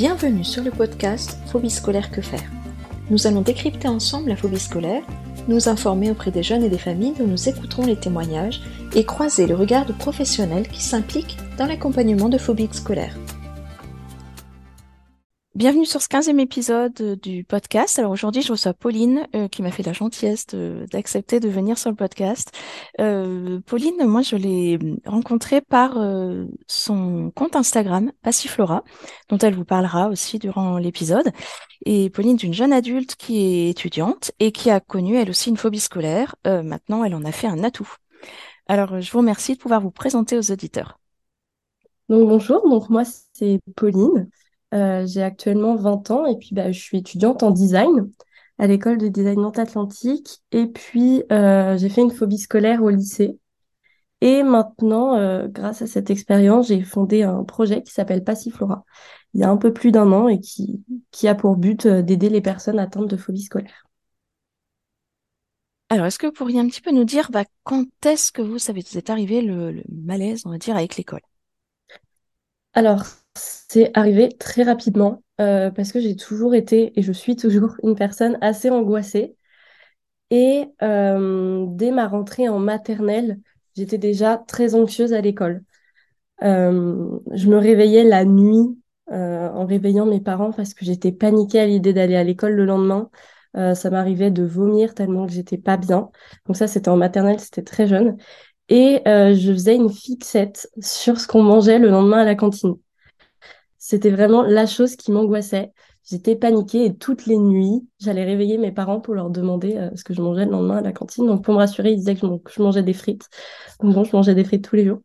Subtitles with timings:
[0.00, 2.50] Bienvenue sur le podcast Phobie scolaire que faire.
[3.10, 5.02] Nous allons décrypter ensemble la phobie scolaire,
[5.46, 8.62] nous informer auprès des jeunes et des familles dont nous écouterons les témoignages
[8.94, 13.14] et croiser le regard de professionnels qui s'impliquent dans l'accompagnement de phobies scolaires.
[15.60, 17.98] Bienvenue sur ce 15e épisode du podcast.
[17.98, 21.90] Alors aujourd'hui, je reçois Pauline euh, qui m'a fait la gentillesse d'accepter de, venir sur
[21.90, 22.50] le podcast.
[22.98, 28.84] Euh, Pauline, moi, je l'ai rencontrée par euh, son compte Instagram, Passiflora,
[29.28, 31.30] dont elle vous parlera aussi durant l'épisode.
[31.84, 35.50] Et Pauline est une jeune adulte qui est étudiante et qui a connu elle aussi
[35.50, 36.36] une phobie scolaire.
[36.46, 37.96] maintenant, elle en a fait un atout.
[38.66, 40.98] Alors, je vous remercie de pouvoir vous présenter aux auditeurs.
[42.08, 44.30] Donc bonjour, donc moi c'est Pauline.
[44.72, 48.10] Euh, j'ai actuellement 20 ans et puis bah, je suis étudiante en design
[48.58, 50.42] à l'école de design Nantes-Atlantique.
[50.52, 53.38] Et puis, euh, j'ai fait une phobie scolaire au lycée.
[54.20, 58.84] Et maintenant, euh, grâce à cette expérience, j'ai fondé un projet qui s'appelle Passiflora,
[59.34, 62.28] il y a un peu plus d'un an et qui, qui a pour but d'aider
[62.28, 63.84] les personnes atteintes de phobie scolaire.
[65.88, 68.58] Alors, est-ce que vous pourriez un petit peu nous dire bah, quand est-ce que vous,
[68.58, 71.20] savez, vous êtes arrivé le, le malaise, on va dire, avec l'école?
[72.72, 73.19] Alors,
[73.68, 77.94] c'est arrivé très rapidement euh, parce que j'ai toujours été et je suis toujours une
[77.96, 79.36] personne assez angoissée.
[80.30, 83.40] Et euh, dès ma rentrée en maternelle,
[83.76, 85.62] j'étais déjà très anxieuse à l'école.
[86.42, 88.76] Euh, je me réveillais la nuit
[89.12, 93.10] en réveillant mes parents parce que j'étais paniquée à l'idée d'aller à l'école le lendemain.
[93.54, 96.10] ça m'arrivait de vomir tellement que j'étais pas bien.
[96.46, 98.16] Donc ça, c'était en maternelle, c'était très jeune.
[98.68, 102.76] Et je faisais une fixette sur ce qu'on mangeait le lendemain à la cantine.
[103.90, 105.72] C'était vraiment la chose qui m'angoissait.
[106.04, 110.04] J'étais paniquée et toutes les nuits, j'allais réveiller mes parents pour leur demander euh, ce
[110.04, 111.26] que je mangeais le lendemain à la cantine.
[111.26, 113.28] Donc pour me rassurer, ils disaient que je, mangeais des frites.
[113.80, 115.00] Donc bon, je mangeais des frites tous les jours.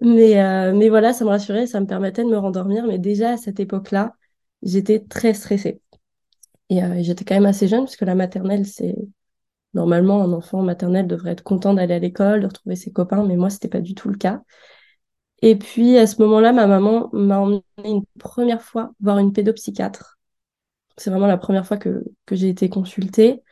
[0.00, 2.86] Mais, euh, mais voilà, ça me rassurait, ça me permettait de me rendormir.
[2.86, 4.14] Mais déjà à cette époque-là,
[4.62, 5.80] j'étais très stressée.
[6.68, 8.94] Et euh, j'étais quand même assez jeune, puisque la maternelle, c'est
[9.74, 13.34] normalement un enfant maternel devrait être content d'aller à l'école, de retrouver ses copains, mais
[13.34, 14.40] moi, c'était pas du tout le cas.
[15.42, 20.18] Et puis à ce moment-là, ma maman m'a emmenée une première fois voir une pédopsychiatre.
[20.96, 23.42] C'est vraiment la première fois que, que j'ai été consultée.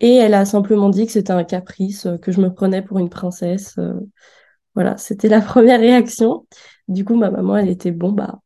[0.00, 2.98] Et elle a simplement dit que c'était un caprice, euh, que je me prenais pour
[2.98, 3.76] une princesse.
[3.78, 3.94] Euh.
[4.74, 6.46] Voilà, c'était la première réaction.
[6.88, 8.40] Du coup, ma maman, elle était bon, bah,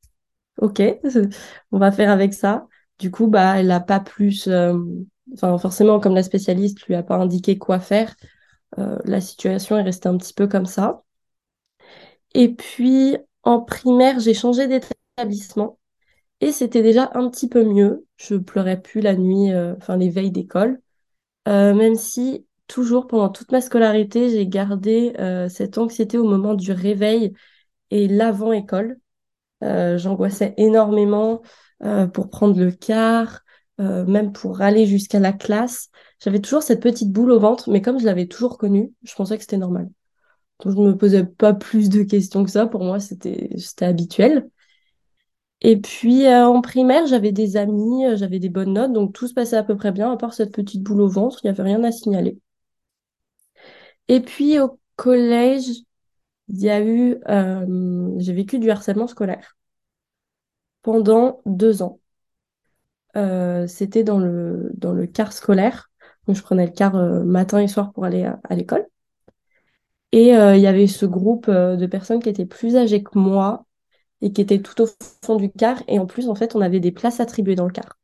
[0.58, 0.82] ok,
[1.72, 2.66] on va faire avec ça.
[2.98, 4.48] Du coup, bah, elle n'a pas plus.
[4.48, 4.78] Euh,
[5.34, 8.14] enfin, forcément, comme la spécialiste lui a pas indiqué quoi faire,
[9.04, 11.02] la situation est restée un petit peu comme ça.
[12.34, 15.78] Et puis, en primaire, j'ai changé d'établissement.
[16.40, 18.06] Et c'était déjà un petit peu mieux.
[18.16, 20.80] Je pleurais plus la nuit, euh, enfin les veilles d'école.
[21.48, 26.54] Euh, même si, toujours pendant toute ma scolarité, j'ai gardé euh, cette anxiété au moment
[26.54, 27.34] du réveil
[27.90, 28.98] et l'avant-école.
[29.62, 31.40] J'angoissais énormément
[32.12, 33.42] pour prendre le car,
[33.78, 35.88] même pour aller jusqu'à la classe.
[36.18, 39.36] J'avais toujours cette petite boule au ventre, mais comme je l'avais toujours connue, je pensais
[39.36, 39.88] que c'était normal.
[40.62, 42.66] Donc, je ne me posais pas plus de questions que ça.
[42.66, 43.50] Pour moi, c'était
[43.80, 44.48] habituel.
[45.62, 48.92] Et puis, euh, en primaire, j'avais des amis, euh, j'avais des bonnes notes.
[48.92, 51.38] Donc, tout se passait à peu près bien, à part cette petite boule au ventre.
[51.42, 52.38] Il n'y avait rien à signaler.
[54.08, 55.68] Et puis, au collège,
[56.48, 57.18] il y a eu...
[57.28, 59.56] Euh, j'ai vécu du harcèlement scolaire
[60.82, 62.00] pendant deux ans.
[63.66, 65.90] c'était dans le, dans le car scolaire.
[66.26, 66.94] Donc, je prenais le car
[67.24, 68.86] matin et soir pour aller à l'école.
[70.12, 73.18] Et euh, il y avait ce groupe euh, de personnes qui étaient plus âgées que
[73.18, 73.66] moi
[74.22, 74.88] et qui étaient tout au
[75.24, 75.82] fond du car.
[75.88, 77.98] Et en plus, en fait, on avait des places attribuées dans le car.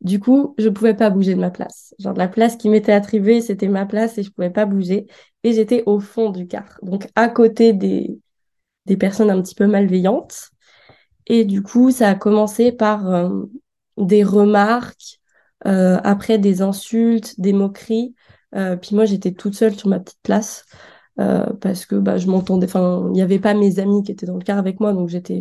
[0.00, 1.94] Du coup, je ne pouvais pas bouger de ma place.
[1.98, 5.06] Genre, la place qui m'était attribuée, c'était ma place et je ne pouvais pas bouger.
[5.42, 8.18] Et j'étais au fond du car, donc à côté des,
[8.86, 10.50] des personnes un petit peu malveillantes.
[11.26, 13.44] Et du coup, ça a commencé par euh,
[13.98, 15.20] des remarques,
[15.64, 18.14] après des insultes, des moqueries.
[18.54, 20.64] Euh, puis moi, j'étais toute seule sur ma petite place
[21.20, 22.66] euh, parce que bah, je m'entendais.
[22.66, 25.08] Enfin, il n'y avait pas mes amis qui étaient dans le car avec moi, donc
[25.08, 25.40] j'étais,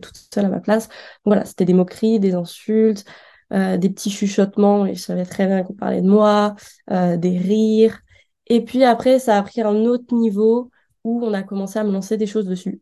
[0.00, 0.88] toute seule à ma place.
[1.24, 3.04] voilà, c'était des moqueries, des insultes,
[3.52, 6.56] euh, des petits chuchotements, et je savais très bien qu'on parlait de moi,
[6.90, 8.00] des rires.
[8.46, 10.70] Et puis après, ça a pris un autre niveau
[11.04, 12.80] où on a commencé à me lancer des choses dessus.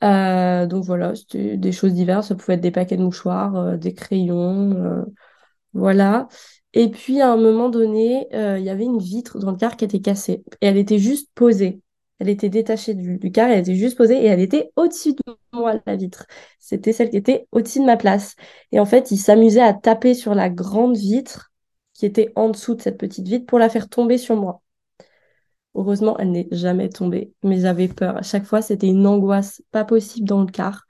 [0.00, 2.28] donc voilà, c'était des choses diverses.
[2.28, 5.04] Ça pouvait être des paquets de mouchoirs, des crayons,
[5.72, 6.28] voilà.
[6.74, 9.76] Et puis, à un moment donné, euh, il y avait une vitre dans le car
[9.76, 10.42] qui était cassée.
[10.60, 11.80] Et elle était juste posée.
[12.18, 15.74] Elle était détachée du, car, elle était juste posée et elle était au-dessus de moi,
[15.86, 16.26] la vitre.
[16.58, 18.36] C'était celle qui était au-dessus de ma place.
[18.70, 21.52] Et en fait, il s'amusait à taper sur la grande vitre
[21.94, 24.62] qui était en dessous de cette petite vitre pour la faire tomber sur moi.
[25.74, 28.16] Heureusement, elle n'est jamais tombée, mais j'avais peur.
[28.18, 30.86] À chaque fois, c'était une angoisse pas possible dans le car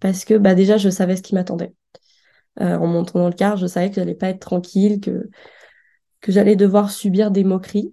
[0.00, 1.74] parce que bah, déjà, je savais ce qui m'attendait.
[2.60, 5.28] Euh, en montant dans le car, je savais que j'allais pas être tranquille, que,
[6.20, 7.92] que j'allais devoir subir des moqueries.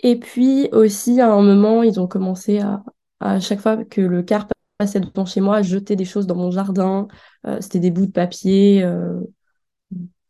[0.00, 2.84] Et puis aussi, à un moment, ils ont commencé à,
[3.20, 4.46] à chaque fois que le car
[4.78, 7.08] passait devant chez moi, à jeter des choses dans mon jardin.
[7.46, 9.20] Euh, C'était des bouts de papier, euh,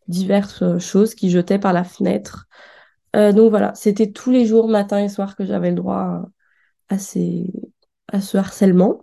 [0.09, 2.47] diverses choses qu'ils jetaient par la fenêtre.
[3.15, 6.29] Donc voilà, c'était tous les jours, matin et soir, que j'avais le droit
[6.91, 7.51] à, ces,
[8.13, 9.03] à ce harcèlement.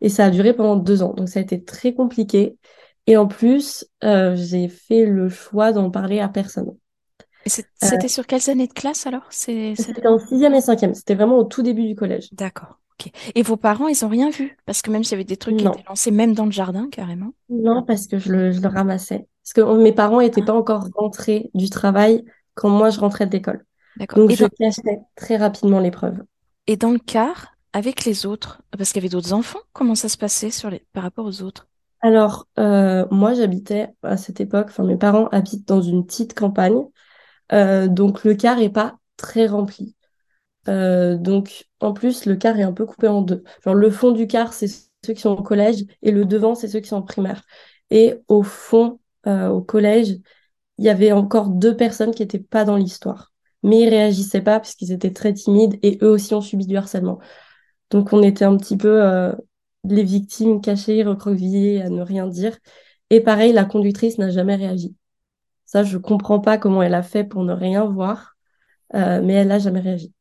[0.00, 1.14] Et ça a duré pendant deux ans.
[1.14, 2.58] Donc ça a été très compliqué.
[3.06, 6.76] Et en plus, euh, j'ai fait le choix d'en parler à personne.
[7.44, 9.32] Et c'était sur quelles années de classe alors?
[9.74, 10.94] C'était en sixième et cinquième.
[10.94, 12.30] C'était vraiment au tout début du collège.
[12.32, 12.78] D'accord.
[13.34, 14.56] Et vos parents, ils ont rien vu?
[14.64, 16.88] Parce que même s'il y avait des trucs qui étaient lancés, même dans le jardin,
[16.90, 17.32] carrément?
[17.48, 19.28] non, parce que je le, je le ramassais.
[19.42, 23.26] Parce que mes parents n'étaient Ah, pas encore rentrés du travail quand moi je rentrais
[23.26, 23.66] de l'école.
[24.14, 26.22] Donc Et je dans, cachais très rapidement l'épreuve.
[26.66, 30.08] et dans le car, avec les autres, parce qu'il y avait d'autres enfants, comment ça
[30.08, 30.80] se passait sur les...
[30.92, 31.68] par rapport aux autres?
[32.02, 36.82] Alors, euh, moi j'habitais à cette époque, enfin mes parents habitent dans une petite campagne,
[37.52, 39.96] euh, donc le car est pas très rempli.
[40.68, 43.44] Euh, donc, en plus, le car est un peu coupé en deux.
[43.64, 46.68] Genre, le fond du car, c'est ceux qui sont au collège et le devant, c'est
[46.68, 47.44] ceux qui sont en primaire.
[47.90, 50.18] Et au fond, au collège,
[50.78, 53.32] il y avait encore deux personnes qui n'étaient pas dans l'histoire.
[53.64, 56.76] Mais ils réagissaient pas parce qu'ils étaient très timides et eux aussi ont subi du
[56.76, 57.20] harcèlement.
[57.90, 59.32] Donc, on était un petit peu
[59.84, 62.58] les victimes cachées, recroquevillées, à ne rien dire.
[63.10, 64.96] Et pareil, la conductrice n'a jamais réagi.
[65.66, 68.36] Ça, je comprends pas comment elle a fait pour ne rien voir,
[68.94, 70.12] euh, mais elle n'a jamais réagi.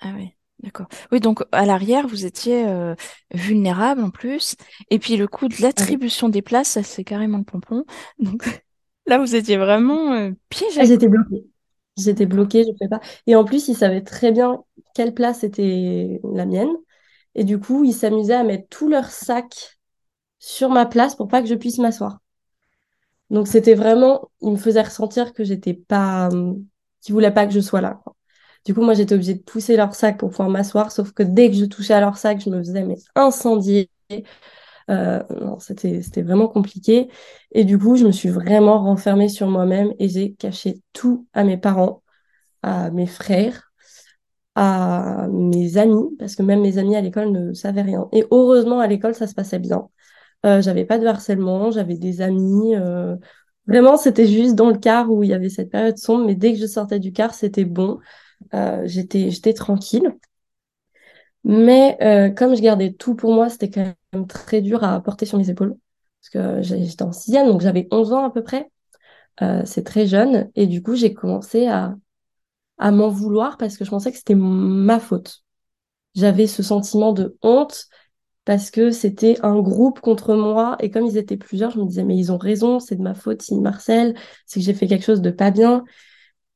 [0.00, 0.86] Ah oui, d'accord.
[1.12, 2.94] Oui, donc à l'arrière, vous étiez euh,
[3.32, 4.56] vulnérable en plus.
[4.90, 6.00] Et puis le coup de Ah oui.
[6.00, 7.84] l'attribution des places, ça c'est carrément le pompon.
[8.18, 8.44] Donc
[9.06, 10.32] là, vous étiez vraiment euh,
[10.76, 11.04] Ah, piégé, quoi.
[11.04, 11.44] j'étais bloquée.
[11.96, 13.00] J'étais bloquée, je ne pouvais pas.
[13.26, 14.64] Et en plus, il savait très bien
[14.94, 16.70] quelle place était la mienne.
[17.34, 19.78] Et du coup, ils s'amusaient à mettre tout leur sac
[20.38, 22.18] sur ma place pour pas que je puisse m'asseoir.
[23.30, 26.54] Donc, c'était vraiment, ils me faisaient ressentir que j'étais pas, euh,
[27.00, 28.00] qu'ils voulaient pas que je sois là.
[28.64, 30.92] Du coup, moi, j'étais obligée de pousser leur sac pour pouvoir m'asseoir.
[30.92, 32.84] Sauf que dès que je touchais à leur sac, je me faisais
[33.14, 33.90] incendier.
[34.90, 35.22] Euh,
[35.60, 37.08] c'était, c'était vraiment compliqué.
[37.52, 41.44] Et du coup, je me suis vraiment renfermée sur moi-même et j'ai caché tout à
[41.44, 42.02] mes parents,
[42.62, 43.72] à mes frères
[44.54, 48.08] à mes amis, parce que même mes amis à l'école ne savaient rien.
[48.12, 49.88] Et heureusement, à l'école, ça se passait bien.
[50.46, 52.76] Euh, j'avais pas de harcèlement, j'avais des amis.
[52.76, 53.16] euh,
[53.68, 56.52] Vraiment, c'était juste dans le car où il y avait cette période sombre, mais dès
[56.54, 57.98] que je sortais du car, c'était bon.
[58.54, 60.12] Euh, j'étais, j'étais tranquille.
[61.44, 65.26] Mais euh, comme je gardais tout pour moi, c'était quand même très dur à porter
[65.26, 65.76] sur mes épaules.
[66.22, 68.70] Parce que j'ai- j'étais en sixième, donc j'avais 11 ans à peu près.
[69.42, 70.50] Euh, c'est très jeune.
[70.56, 71.96] Et du coup, j'ai commencé à,
[72.78, 75.42] à m'en vouloir parce que je pensais que c'était ma faute.
[76.14, 77.86] J'avais ce sentiment de honte
[78.44, 82.04] parce que c'était un groupe contre moi et comme ils étaient plusieurs, je me disais
[82.04, 84.16] mais ils ont raison, c'est de ma faute me harcèlent,
[84.46, 85.84] c'est que j'ai fait quelque chose de pas bien.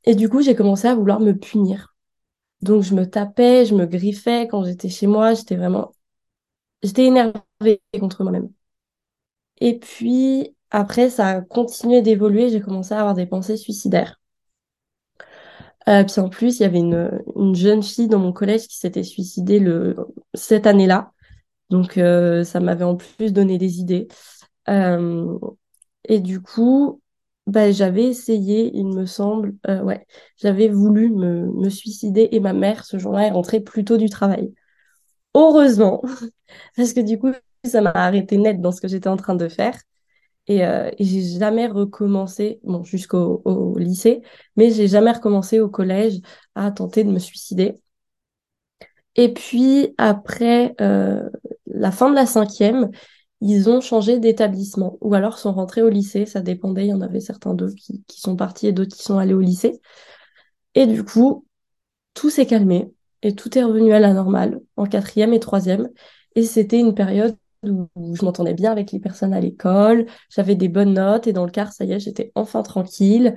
[0.04, 1.94] Et du coup, j'ai commencé à vouloir me punir.
[2.62, 5.92] Donc je me tapais, je me griffais quand j'étais chez moi, j'étais vraiment
[6.82, 8.50] j'étais énervée contre moi-même.
[9.60, 14.18] Et puis après ça a continué d'évoluer, j'ai commencé à avoir des pensées suicidaires.
[15.88, 18.76] Euh, puis en plus, il y avait une, une jeune fille dans mon collège qui
[18.76, 19.96] s'était suicidée le,
[20.34, 21.12] cette année-là.
[21.70, 24.08] Donc, euh, ça m'avait en plus donné des idées.
[24.68, 25.38] Euh,
[26.08, 27.02] et du coup,
[27.46, 32.84] bah, j'avais essayé, il me semble, ouais, j'avais voulu me, me suicider et ma mère,
[32.84, 34.52] ce jour-là, est rentrée plus tôt du travail.
[35.34, 36.02] Heureusement,
[36.76, 37.32] parce que du coup,
[37.64, 39.78] ça m'a arrêté net dans ce que j'étais en train de faire.
[40.48, 44.22] Et, euh, j'ai jamais recommencé, bon, jusqu'au au lycée,
[44.56, 46.20] mais j'ai jamais recommencé au collège
[46.54, 47.74] à tenter de me suicider.
[49.16, 51.28] Et puis après euh,
[51.66, 52.90] la fin de la cinquième,
[53.40, 57.00] ils ont changé d'établissement ou alors sont rentrés au lycée, ça dépendait, il y en
[57.00, 59.80] avait certains d'eux qui sont partis et d'autres qui sont allés au lycée.
[60.74, 61.46] Et du coup,
[62.14, 65.88] tout s'est calmé et tout est revenu à la normale en quatrième et troisième.
[66.34, 70.68] Et c'était une période où, je m'entendais bien avec les personnes à l'école, j'avais des
[70.68, 73.36] bonnes notes et dans le car, ça y est, j'étais enfin tranquille.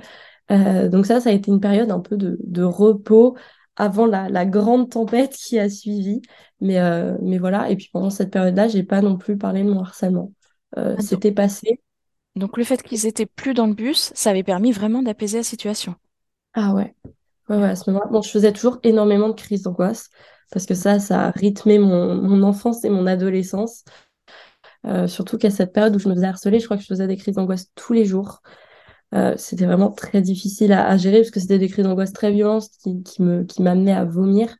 [0.51, 3.37] Euh, donc ça, ça a été une période un peu de, de repos
[3.77, 6.21] avant la, la grande tempête qui a suivi.
[6.61, 9.69] Mais, euh, mais voilà, et puis pendant cette période-là, j'ai pas non plus parlé de
[9.71, 10.33] mon harcèlement.
[10.77, 11.81] Euh, Ah, c'était passé.
[12.35, 15.43] donc le fait qu'ils étaient plus dans le bus, ça avait permis vraiment d'apaiser la
[15.45, 15.95] situation.
[16.53, 16.95] Ah ouais,
[17.49, 18.09] ouais, ouais, à ce moment-là.
[18.11, 20.09] Bon, je faisais toujours énormément de crises d'angoisse
[20.51, 23.85] parce que ça, ça a rythmé mon, mon enfance et mon adolescence.
[24.87, 27.07] Euh, surtout qu'à cette période où je me faisais harceler, je crois que je faisais
[27.07, 28.41] des crises d'angoisse tous les jours.
[29.13, 32.69] Euh, c'était vraiment très difficile à, gérer parce que c'était des crises d'angoisse très violentes
[32.81, 34.55] qui, qui me, qui m'amenaient à vomir.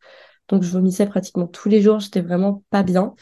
[0.50, 3.16] Donc je vomissais pratiquement tous les jours, j'étais vraiment pas bien.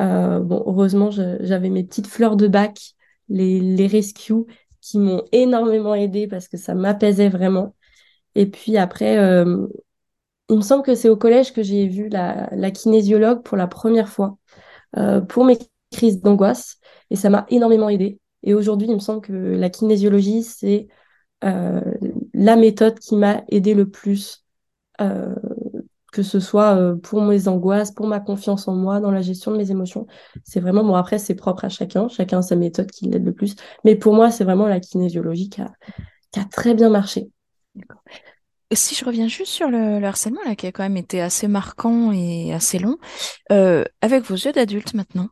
[0.00, 2.94] Euh, bon, heureusement, j'avais mes petites fleurs de bac,
[3.28, 4.44] les, les rescues,
[4.80, 7.74] qui m'ont énormément aidée parce que ça m'apaisait vraiment.
[8.34, 9.16] Et puis après,
[10.48, 14.08] il me semble que c'est au collège que j'ai vu la, kinésiologue pour la première
[14.08, 14.38] fois
[15.28, 15.58] pour mes
[15.90, 16.78] crises d'angoisse
[17.10, 18.18] et ça m'a énormément aidée.
[18.42, 20.88] Et aujourd'hui, il me semble que la kinésiologie, c'est
[21.44, 21.80] euh,
[22.34, 24.44] la méthode qui m'a aidée le plus,
[25.00, 25.34] euh,
[26.12, 29.52] que ce soit euh, pour mes angoisses, pour ma confiance en moi, dans la gestion
[29.52, 30.06] de mes émotions.
[30.44, 33.32] C'est vraiment, bon, après, c'est propre à chacun, chacun a sa méthode qui l'aide le
[33.32, 33.56] plus.
[33.84, 35.70] Mais pour moi, c'est vraiment la kinésiologie qui a,
[36.50, 37.30] très bien marché.
[38.72, 41.48] Si je reviens juste sur le, le harcèlement, là, qui a quand même été assez
[41.48, 42.98] marquant et assez long,
[43.48, 45.28] avec vos yeux d'adulte maintenant,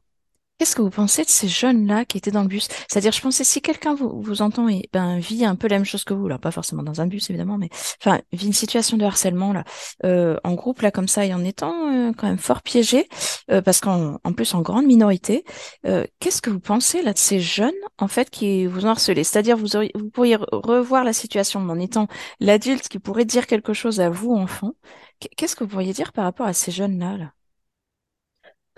[0.58, 2.66] Qu'est-ce que vous pensez de ces jeunes-là qui étaient dans le bus?
[2.88, 5.84] C'est-à-dire, je pensais si quelqu'un vous, vous entend et ben vit un peu la même
[5.84, 7.68] chose que vous, alors pas forcément dans un bus évidemment, mais
[8.02, 9.62] enfin vit une situation de harcèlement là,
[10.04, 13.08] euh, en groupe là comme ça et en étant euh, quand même fort piégé,
[13.52, 15.44] euh, parce qu'en en plus en grande minorité,
[15.86, 19.22] euh, qu'est-ce que vous pensez là de ces jeunes en fait qui vous ont harcelé?
[19.22, 22.08] C'est-à-dire vous auriez, vous pourriez re- revoir la situation en étant
[22.40, 24.72] l'adulte qui pourrait dire quelque chose à vous enfant.
[25.20, 27.32] Qu- Qu'est-ce que vous pourriez dire par rapport à ces jeunes-là là?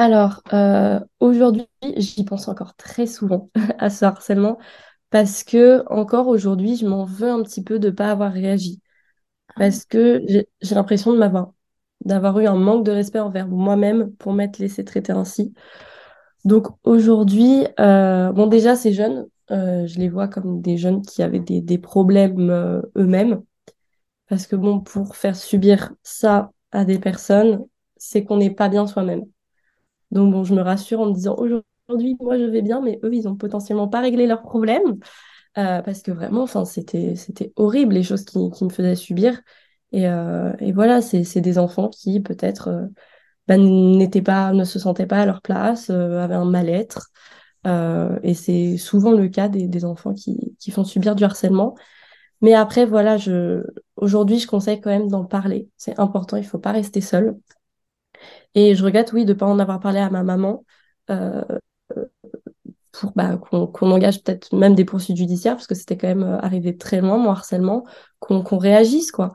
[0.01, 1.67] Alors, euh, aujourd'hui,
[1.97, 4.59] j'y pense encore très souvent à ce harcèlement
[5.11, 8.81] parce que encore aujourd'hui, je m'en veux un petit peu de ne pas avoir réagi
[9.49, 11.53] Ah, parce que j'ai j'ai l'impression de m'avoir
[12.05, 15.55] d'avoir eu un manque de respect envers moi-même pour m'être laissé traiter ainsi.
[16.45, 21.23] Donc aujourd'hui, euh, bon déjà ces jeunes, euh, je les vois comme des jeunes qui
[21.23, 23.43] avaient des, des problèmes euh, eux-mêmes
[24.29, 27.67] parce que bon, pour faire subir ça à des personnes,
[27.99, 29.25] c'est qu'on n'est pas bien soi-même.
[30.11, 33.15] Donc bon, je me rassure en me disant aujourd'hui, moi je vais bien, mais eux,
[33.15, 34.99] ils ont potentiellement pas réglé leurs problèmes
[35.59, 39.41] euh, parce que vraiment, enfin, c'était c'était horrible les choses qui, qui me faisaient subir.
[39.93, 42.89] Et, euh, et voilà, c'est des enfants qui peut-être
[43.49, 47.11] bah, n'étaient pas, ne se sentaient pas à leur place, euh, avaient un mal-être.
[47.67, 51.75] Euh, et c'est souvent le cas des, des enfants qui, qui font subir du harcèlement.
[52.43, 53.65] Mais après, voilà, je,
[53.97, 55.69] aujourd'hui, je conseille quand même d'en parler.
[55.77, 57.37] C'est important, il faut pas rester seul.
[58.55, 60.65] Et je regrette, oui, de ne pas en avoir parlé à ma maman
[61.11, 61.43] euh,
[62.93, 66.39] pour bah, qu'on engage peut-être même des poursuites judiciaires, parce que c'était quand même euh,
[66.41, 67.85] arrivé très loin, mon harcèlement,
[68.19, 69.33] qu'on réagisse, quoi.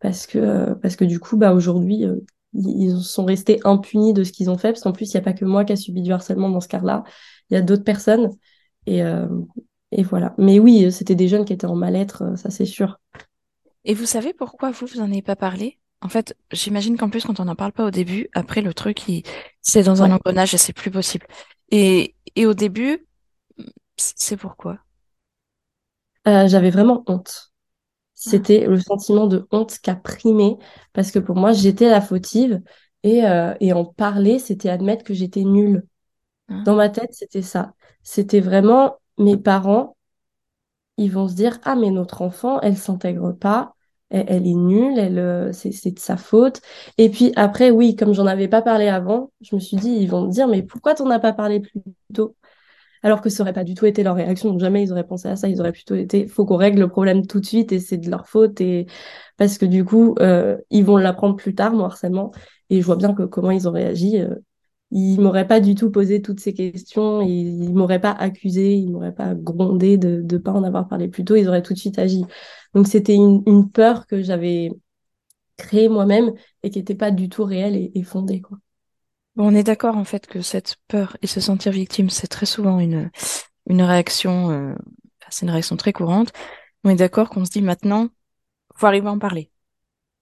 [0.00, 2.16] Parce que, euh, parce que du coup, bah, aujourd'hui, euh,
[2.52, 5.24] ils sont restés impunis de ce qu'ils ont fait, parce qu'en plus, il n'y a
[5.24, 7.04] pas que moi qui a subi du harcèlement dans ce cas-là,
[7.50, 8.30] il y a d'autres personnes.
[8.86, 9.26] Et, euh,
[9.92, 10.34] et voilà.
[10.38, 12.98] Mais oui, c'était des jeunes qui étaient en mal-être, euh, ça c'est sûr.
[13.84, 15.78] Et vous savez pourquoi vous, vous en avez pas parlé?
[16.02, 19.08] En fait, j'imagine qu'en plus, quand on n'en parle pas au début, après, le truc,
[19.08, 19.22] il...
[19.62, 20.12] c'est dans un Ouais.
[20.12, 21.26] engrenage et c'est plus possible.
[21.70, 23.06] Et, et au début,
[23.96, 24.80] c'est pourquoi?
[26.28, 27.52] Euh, j'avais vraiment honte.
[28.26, 30.58] Ah, c'était le sentiment de honte qui a primé
[30.94, 32.62] parce que pour moi, j'étais la fautive
[33.04, 35.86] et, euh, et en parler, c'était admettre que j'étais nulle.
[36.48, 36.66] ah.
[36.66, 37.74] Dans ma tête, c'était ça.
[38.04, 39.96] C'était vraiment mes parents,
[40.98, 43.75] ils vont se dire, ah, mais notre enfant, elle s'intègre pas,
[44.10, 46.60] elle, elle est nulle, elle, euh, c'est, de sa faute.
[46.98, 50.08] Et puis après, oui, comme j'en avais pas parlé avant, je me suis dit, ils
[50.08, 51.80] vont me dire, mais pourquoi t'en as pas parlé plus
[52.14, 52.36] tôt?
[53.02, 54.50] Alors que ça aurait pas du tout été leur réaction.
[54.50, 55.48] Donc jamais ils auraient pensé à ça.
[55.48, 58.10] Ils auraient plutôt été, faut qu'on règle le problème tout de suite et c'est de
[58.10, 58.60] leur faute.
[58.60, 58.86] Et
[59.36, 62.32] parce que du coup, euh, ils vont l'apprendre plus tard, mon harcèlement.
[62.70, 64.20] Et je vois bien que comment ils ont réagi.
[64.20, 64.34] euh,
[64.90, 67.20] ils m'auraient pas du tout posé toutes ces questions.
[67.20, 68.74] Ils, ils m'auraient pas accusé.
[68.74, 71.36] Ils m'auraient pas grondé de ne pas en avoir parlé plus tôt.
[71.36, 72.24] Ils auraient tout de suite agi.
[72.74, 74.70] Donc c'était une, une peur que j'avais
[75.56, 78.58] créée moi-même et qui n'était pas du tout réelle et, fondée, quoi.
[79.38, 82.80] On est d'accord en fait que cette peur et se sentir victime, c'est très souvent
[82.80, 83.10] une,
[83.68, 84.74] une réaction, euh,
[85.28, 86.32] c'est une réaction très courante.
[86.84, 88.08] On est d'accord qu'on se dit maintenant,
[88.76, 89.50] faut arriver à en parler.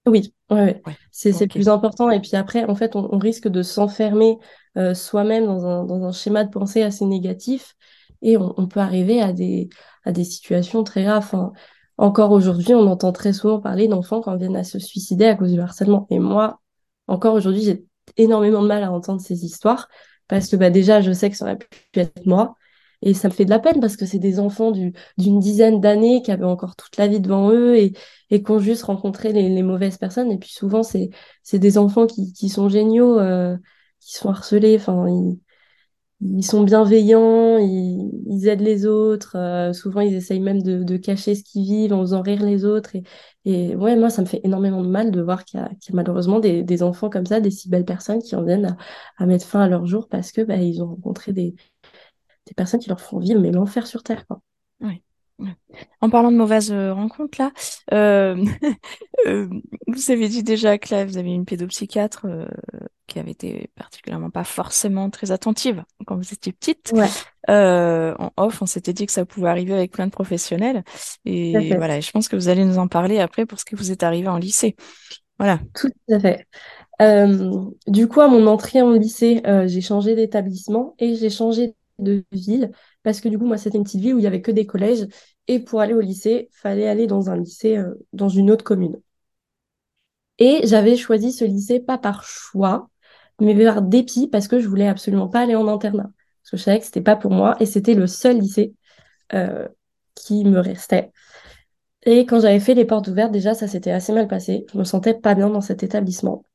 [0.07, 0.81] Oui, ouais, ouais.
[0.85, 2.11] Ouais, C'est, plus important.
[2.11, 4.37] Et puis après, en fait, on, on risque de s'enfermer
[4.77, 7.75] euh, soi-même dans un, dans un schéma de pensée assez négatif
[8.21, 9.69] et on, on peut arriver à des,
[10.03, 11.23] à des situations très graves.
[11.23, 11.53] Enfin,
[11.97, 15.53] encore aujourd'hui, on entend très souvent parler d'enfants ils viennent à se suicider à cause
[15.53, 16.05] du harcèlement.
[16.11, 16.61] Et moi,
[17.07, 17.85] encore aujourd'hui, j'ai
[18.17, 19.87] énormément de mal à entendre ces histoires
[20.27, 22.55] parce que bah, déjà, je sais que ça aurait pu être moi.
[23.01, 25.79] Et ça me fait de la peine parce que c'est des enfants du, d'une dizaine
[25.81, 27.93] d'années qui avaient encore toute la vie devant eux et
[28.29, 30.31] et qu'on juste rencontré les, mauvaises personnes.
[30.31, 31.09] Et puis souvent, c'est,
[31.53, 33.55] des enfants qui, qui sont géniaux, euh,
[33.99, 34.75] qui sont harcelés.
[34.77, 35.39] Enfin, ils,
[36.21, 39.37] ils sont bienveillants, ils, aident les autres.
[39.37, 42.95] euh, souvent, ils essayent même de, cacher ce qu'ils vivent en faisant rire les autres.
[42.95, 43.03] Et,
[43.45, 46.39] et ouais, moi, ça me fait énormément de mal de voir qu'il y a, malheureusement
[46.39, 48.77] des, enfants comme ça, des si belles personnes qui en viennent à,
[49.17, 51.55] à mettre fin à leur jour parce que bah, ils ont rencontré des,
[52.47, 54.41] des personnes qui leur font vivre mais l'enfer sur Terre, quoi.
[54.81, 55.01] Ouais.
[55.37, 55.53] Ouais.
[55.99, 57.51] En parlant de mauvaises euh, rencontres là,
[57.91, 58.41] euh,
[59.27, 59.49] euh,
[59.87, 62.25] vous avez dit déjà que là vous avez une pédopsychiatre.
[62.25, 62.45] euh,
[63.07, 66.91] qui avait été particulièrement pas forcément très attentive quand vous étiez petite.
[66.93, 67.07] Ouais,
[67.47, 70.83] en off, on s'était dit que ça pouvait arriver avec plein de professionnels.
[71.23, 73.91] Et voilà, je pense que vous allez nous en parler après pour ce que vous
[73.91, 74.75] êtes arrivé en lycée.
[75.37, 75.59] Voilà.
[75.75, 76.47] Tout à fait.
[77.87, 82.71] Du coup, à mon entrée en lycée, j'ai changé d'établissement et j'ai changé de ville
[83.03, 84.65] parce que du coup, moi, c'était une petite ville où il y avait que des
[84.65, 85.07] collèges
[85.47, 88.97] et pour aller au lycée, fallait aller dans un lycée euh, dans une autre commune.
[90.39, 92.89] Et j'avais choisi ce lycée pas par choix,
[93.39, 96.09] mais par dépit parce que je voulais absolument pas aller en internat
[96.41, 98.75] parce que je savais que c'était pas pour moi et c'était le seul lycée
[99.33, 99.67] euh,
[100.15, 101.11] qui me restait.
[102.05, 104.65] Et quand j'avais fait les portes ouvertes, déjà, ça s'était assez mal passé.
[104.73, 106.45] Je me sentais pas bien dans cet établissement.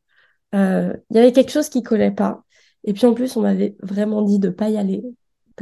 [0.54, 2.44] Euh, Il y avait quelque chose qui collait pas.
[2.84, 5.02] Et puis en plus, on m'avait vraiment dit de pas y aller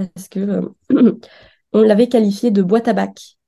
[0.07, 1.13] parce que euh,
[1.73, 3.39] on l'avait qualifié de boîte à bac,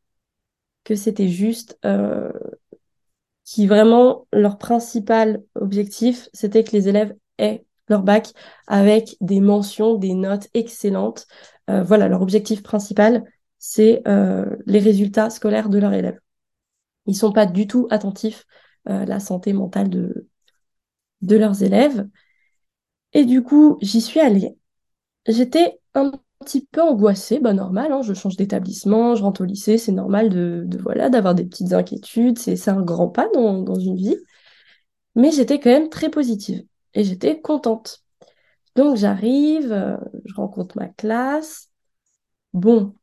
[0.85, 2.33] que c'était juste euh,
[3.45, 8.33] qui vraiment leur principal objectif, c'était que les élèves aient leur bac
[8.66, 11.26] avec des mentions, des notes excellentes.
[11.69, 13.25] Euh, voilà, leur objectif principal,
[13.59, 14.02] c'est
[14.66, 16.19] les résultats scolaires de leurs élèves.
[17.07, 18.47] Ils sont pas du tout attentifs
[18.87, 20.28] à la santé mentale de,
[21.21, 22.09] de leurs élèves.
[23.12, 24.57] Et du coup, j'y suis allée.
[25.26, 26.12] J'étais un
[26.44, 30.28] petit peu angoissée, bah normal, hein, je change d'établissement, je rentre au lycée, c'est normal
[30.30, 34.16] de, voilà d'avoir des petites inquiétudes, c'est un grand pas dans, dans une vie,
[35.14, 38.02] mais j'étais quand même très positive et j'étais contente.
[38.76, 41.70] Donc j'arrive, euh, je rencontre ma classe.
[42.52, 42.94] Bon,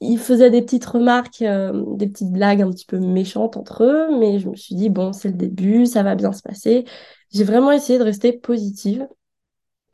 [0.00, 4.18] ils faisaient des petites remarques, euh, des petites blagues un petit peu méchantes entre eux,
[4.18, 6.84] mais je me suis dit, bon, c'est le début, ça va bien se passer.
[7.32, 9.08] J'ai vraiment essayé de rester positive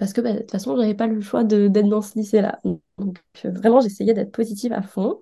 [0.03, 2.59] parce que bah, de toute façon, j'avais pas le choix d'être dans ce lycée-là.
[2.99, 5.21] Donc euh, vraiment, j'essayais d'être positive à fond.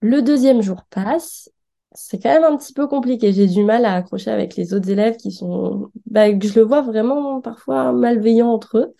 [0.00, 1.50] Le deuxième jour passe.
[1.92, 3.34] C'est quand même un petit peu compliqué.
[3.34, 6.64] J'ai du mal à accrocher avec les autres élèves qui sont, bah, que je le
[6.64, 8.94] vois vraiment parfois malveillants entre eux.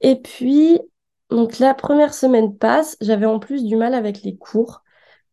[0.00, 0.78] Et puis,
[1.30, 4.84] donc la première semaine passe, j'avais en plus du mal avec les cours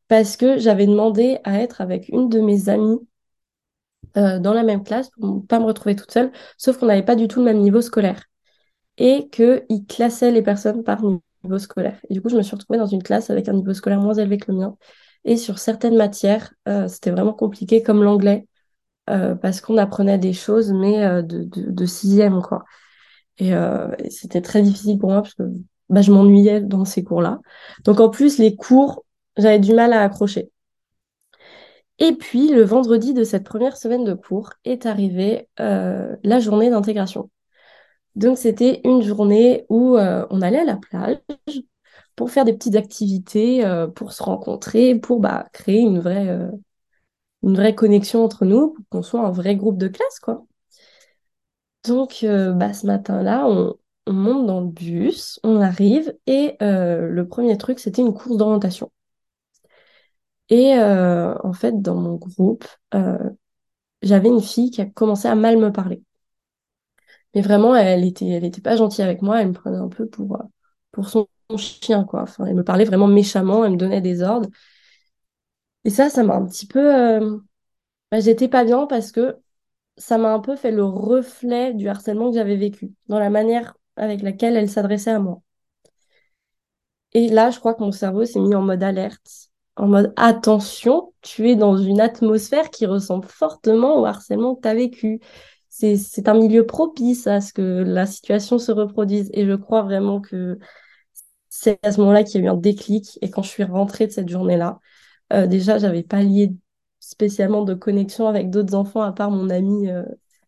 [0.08, 3.08] parce que j'avais demandé à être avec une de mes amies
[4.18, 7.06] euh, dans la même classe pour ne pas me retrouver toute seule, sauf qu'on n'avait
[7.06, 8.24] pas du tout le même niveau scolaire
[9.02, 11.02] et qu'ils classaient les personnes par
[11.44, 12.00] niveau scolaire.
[12.08, 14.14] Et du coup, je me suis retrouvée dans une classe avec un niveau scolaire moins
[14.14, 14.78] élevé que le mien.
[15.26, 18.48] Et sur certaines matières, euh, c'était vraiment compliqué, comme l'anglais,
[19.10, 22.64] euh, parce qu'on apprenait des choses, mais euh, de, sixième, quoi.
[23.40, 23.54] Et,
[24.12, 25.44] c'était très difficile pour moi parce que
[25.90, 27.40] bah, je m'ennuyais dans ces cours-là.
[27.86, 29.04] Donc en plus, les cours,
[29.36, 30.52] j'avais du mal à accrocher.
[31.98, 37.32] Et puis, le vendredi de cette première semaine de cours est arrivée la journée d'intégration.
[38.16, 41.18] Donc, c'était une journée où euh, on allait à la plage
[42.16, 46.50] pour faire des petites activités, euh, pour se rencontrer, pour bah, créer une vraie, euh,
[47.44, 50.46] une vraie connexion entre nous, pour qu'on soit un vrai groupe de classe, quoi.
[51.86, 53.76] Donc, bah, ce matin-là, on,
[54.08, 58.92] on monte dans le bus, on arrive, et le premier truc, c'était une course d'orientation.
[60.50, 62.66] Et en fait, dans mon groupe,
[64.04, 66.04] j'avais une fille qui a commencé à mal me parler.
[67.36, 70.08] Mais vraiment, elle était, elle était pas gentille avec moi, elle me prenait un peu
[70.08, 72.26] pour, euh, son chien, quoi.
[72.48, 74.50] Elle me parlait vraiment méchamment, elle me donnait des ordres.
[75.84, 76.80] Et ça, ça m'a un petit peu...
[76.96, 77.38] euh,
[78.12, 79.38] bah, j'étais pas bien parce que
[79.98, 83.76] ça m'a un peu fait le reflet du harcèlement que j'avais vécu, dans la manière
[83.98, 85.42] avec laquelle elle s'adressait à moi.
[87.14, 91.14] Et là, je crois que mon cerveau s'est mis en mode alerte, en mode attention,
[91.22, 95.20] tu es dans une atmosphère qui ressemble fortement au harcèlement que tu as vécu.
[95.74, 99.30] C'est, un milieu propice à ce que la situation se reproduise.
[99.34, 100.60] Et je crois vraiment que
[101.50, 103.20] c'est à ce moment-là qu'il y a eu un déclic.
[103.22, 104.80] Et quand je suis rentrée de cette journée-là,
[105.34, 106.54] euh, déjà, j'avais pas lié
[107.00, 110.04] spécialement de connexion avec d'autres enfants à part mon ami euh,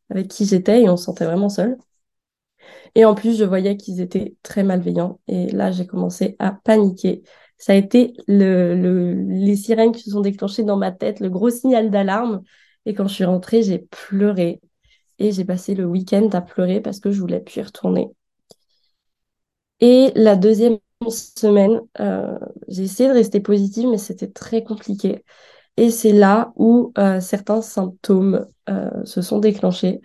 [0.10, 1.78] avec qui j'étais et on se sentait vraiment seul.
[2.96, 5.20] Et en plus, je voyais qu'ils étaient très malveillants.
[5.28, 7.24] Et là, j'ai commencé à paniquer.
[7.58, 11.30] Ça a été le, le- les sirènes qui se sont déclenchées dans ma tête, le
[11.30, 12.44] gros signal d'alarme.
[12.86, 14.60] Et quand je suis rentrée, j'ai pleuré.
[15.32, 18.10] J'ai passé le week-end à pleurer parce que je voulais plus y retourner.
[19.80, 20.78] Et la deuxième
[21.10, 25.24] semaine, euh, j'ai essayé de rester positive, mais c'était très compliqué.
[25.78, 30.02] Et c'est là où euh, certains symptômes euh, se sont déclenchés,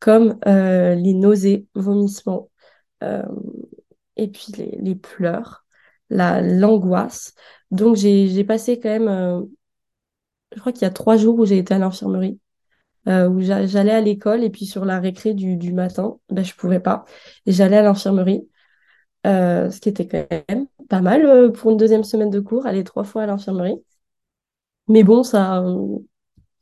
[0.00, 2.50] comme les nausées, vomissements,
[4.16, 5.64] et puis les, les pleurs,
[6.10, 7.34] la, l'angoisse.
[7.70, 9.46] Donc j'ai, passé quand même,
[10.54, 12.38] je crois qu'il y a trois jours où j'ai été à l'infirmerie,
[13.08, 16.44] euh, où j'a- j'allais à l'école et puis sur la récré du, du matin, ben,
[16.44, 17.04] je pouvais pas.
[17.46, 18.48] Et j'allais à l'infirmerie,
[19.26, 22.66] euh, ce qui était quand même pas mal euh, pour une deuxième semaine de cours,
[22.66, 23.76] aller trois fois à l'infirmerie.
[24.88, 25.62] Mais bon, ça,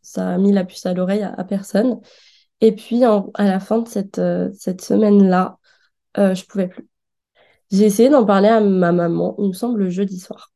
[0.02, 2.00] ça a mis la puce à l'oreille à, à personne.
[2.60, 5.58] Et puis, à la fin de cette, euh, cette semaine-là,
[6.18, 6.88] euh, je pouvais plus.
[7.72, 10.52] J'ai essayé d'en parler à ma maman, il me semble, le jeudi soir,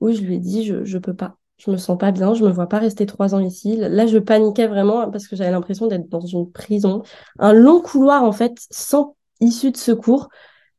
[0.00, 1.37] où je lui ai dit, je ne peux pas.
[1.58, 3.76] Je me sens pas bien, je me vois pas rester trois ans ici.
[3.76, 7.02] Là, je paniquais vraiment parce que j'avais l'impression d'être dans une prison.
[7.38, 10.28] Un long couloir, en fait, sans issue de secours,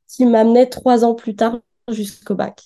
[0.07, 2.63] qui m'amenait trois ans plus tard jusqu'au bac.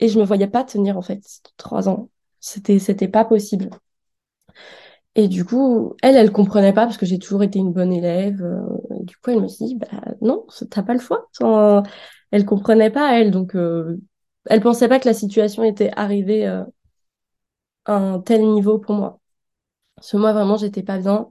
[0.00, 1.22] Et je me voyais pas tenir, en fait,
[1.58, 2.08] trois ans.
[2.40, 3.70] C'était, c'était pas possible.
[5.14, 8.42] Et du coup, elle, elle comprenait pas parce que j'ai toujours été une bonne élève.
[8.42, 8.62] Euh,
[9.00, 9.86] du coup, elle me dit, bah
[10.22, 11.28] non, t'as pas le choix.
[12.30, 13.30] Elle comprenait pas, elle.
[13.30, 14.00] Donc, euh,
[14.46, 16.64] elle pensait pas que la situation était arrivée euh,
[17.86, 19.20] un tel niveau pour moi.
[19.96, 21.28] Parce que moi, vraiment, j'étais pas bien.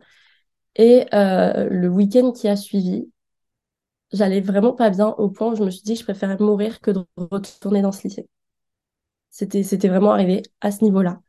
[0.75, 3.09] Et le week-end qui a suivi,
[4.13, 6.81] j'allais vraiment pas bien au point où je me suis dit que je préférais mourir
[6.81, 8.27] que de retourner dans ce lycée.
[9.29, 11.21] C'était, c'était vraiment arrivé à ce niveau-là.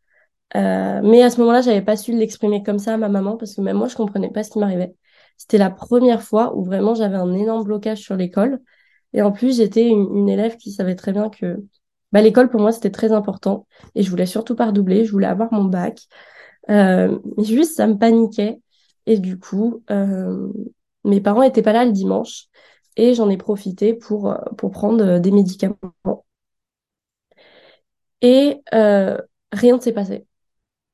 [0.56, 3.54] Euh, mais à ce moment-là, j'avais pas su l'exprimer comme ça à ma maman parce
[3.54, 4.94] que même moi, je comprenais pas ce qui m'arrivait.
[5.38, 8.60] C'était la première fois où vraiment j'avais un énorme blocage sur l'école.
[9.14, 11.64] Et en plus, j'étais une, élève qui savait très bien que
[12.12, 13.66] bah, l'école, pour moi, c'était très important.
[13.94, 15.04] Et je voulais surtout pas redoubler.
[15.04, 16.00] Je voulais avoir mon bac.
[16.70, 18.60] Euh, juste, ça me paniquait.
[19.06, 20.48] Et du coup, euh,
[21.04, 22.46] mes parents étaient pas là le dimanche.
[22.96, 25.76] Et j'en ai profité pour, pour prendre des médicaments.
[28.20, 28.60] Et
[29.52, 30.26] rien ne s'est passé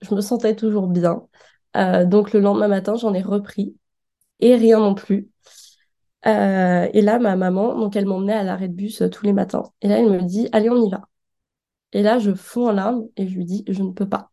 [0.02, 1.26] je me sentais toujours bien.
[1.76, 3.76] Euh, donc le lendemain matin, j'en ai repris
[4.40, 5.30] et rien non plus.
[6.26, 9.32] Euh, et là, ma maman, donc elle m'emmenait à l'arrêt de bus euh, tous les
[9.32, 9.62] matins.
[9.82, 11.08] Et là, elle me dit, allez, on y va.
[11.92, 14.30] Et là, je fonds en larmes et je lui dis, je ne peux pas.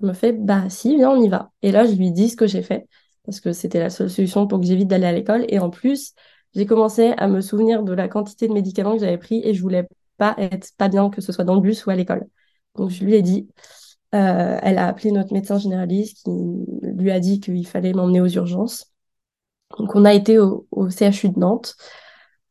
[0.00, 1.52] Elle me fait, bah si, viens, on y va.
[1.62, 2.88] Et là, je lui dis ce que j'ai fait
[3.24, 5.46] parce que c'était la seule solution pour que j'évite d'aller à l'école.
[5.48, 6.14] Et en plus,
[6.54, 9.62] j'ai commencé à me souvenir de la quantité de médicaments que j'avais pris et je
[9.62, 12.26] voulais pas être pas bien que ce soit dans le bus ou à l'école.
[12.76, 13.48] Donc je lui ai dit,
[14.14, 16.30] euh, elle a appelé notre médecin généraliste qui
[16.82, 18.93] lui a dit qu'il fallait m'emmener aux urgences.
[19.78, 21.76] Donc on a été au, CHU de Nantes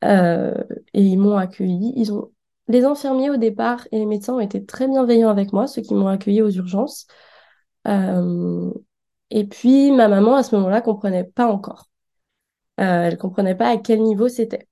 [0.04, 0.54] euh,
[0.94, 2.06] et ils m'ont accueilli.
[2.68, 5.94] Les infirmiers au départ et les médecins ont été très bienveillants avec moi, ceux qui
[5.94, 7.08] m'ont accueilli aux urgences.
[7.88, 8.72] Euh,
[9.30, 11.90] et puis ma maman à ce moment-là comprenait pas encore.
[12.78, 14.68] elle comprenait pas à quel niveau c'était.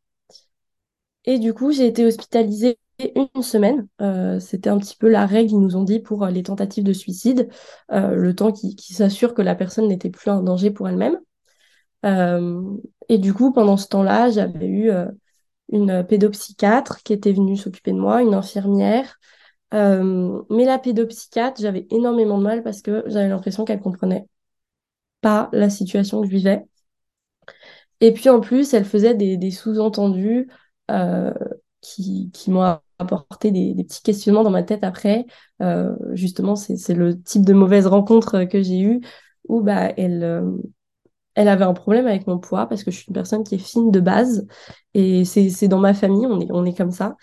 [1.25, 2.79] Et du coup j'ai été hospitalisée
[3.15, 3.87] une semaine.
[4.01, 6.83] Euh, c'était un petit peu la règle, ils nous ont dit, pour euh, les tentatives
[6.83, 7.49] de suicide,
[7.91, 11.17] euh, le temps qui, qui s'assure que la personne n'était plus un danger pour elle-même.
[12.03, 14.91] Et du coup, pendant ce temps-là, j'avais eu
[15.71, 19.19] une pédopsychiatre qui était venue s'occuper de moi, une infirmière.
[19.71, 24.27] mais la pédopsychiatre, j'avais énormément de mal parce que j'avais l'impression qu'elle comprenait
[25.21, 26.65] pas la situation que je vivais.
[27.99, 30.49] Et puis en plus, elle faisait des, sous-entendus
[31.81, 35.25] qui, qui m'ont apporté des, petits questionnements dans ma tête après.
[35.61, 39.01] Euh, justement, c'est le type de mauvaise rencontre que j'ai eue
[39.47, 40.51] où bah, elle, euh,
[41.35, 43.57] elle avait un problème avec mon poids parce que je suis une personne qui est
[43.57, 44.47] fine de base
[44.93, 47.15] et c'est dans ma famille, on est, on est comme ça.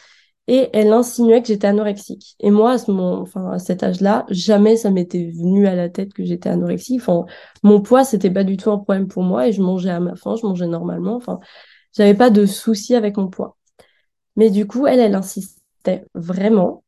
[0.50, 2.34] Et elle insinuait que j'étais anorexique.
[2.40, 5.90] Et moi, à, ce moment, enfin, à cet âge-là, jamais ça m'était venu à la
[5.90, 7.02] tête que j'étais anorexique.
[7.02, 7.26] Enfin,
[7.62, 10.16] mon poids, c'était pas du tout un problème pour moi et je mangeais à ma
[10.16, 11.16] faim, je mangeais normalement.
[11.16, 11.38] Enfin,
[11.92, 13.58] j'avais pas de soucis avec mon poids.
[14.36, 16.82] Mais du coup, elle, elle insistait vraiment.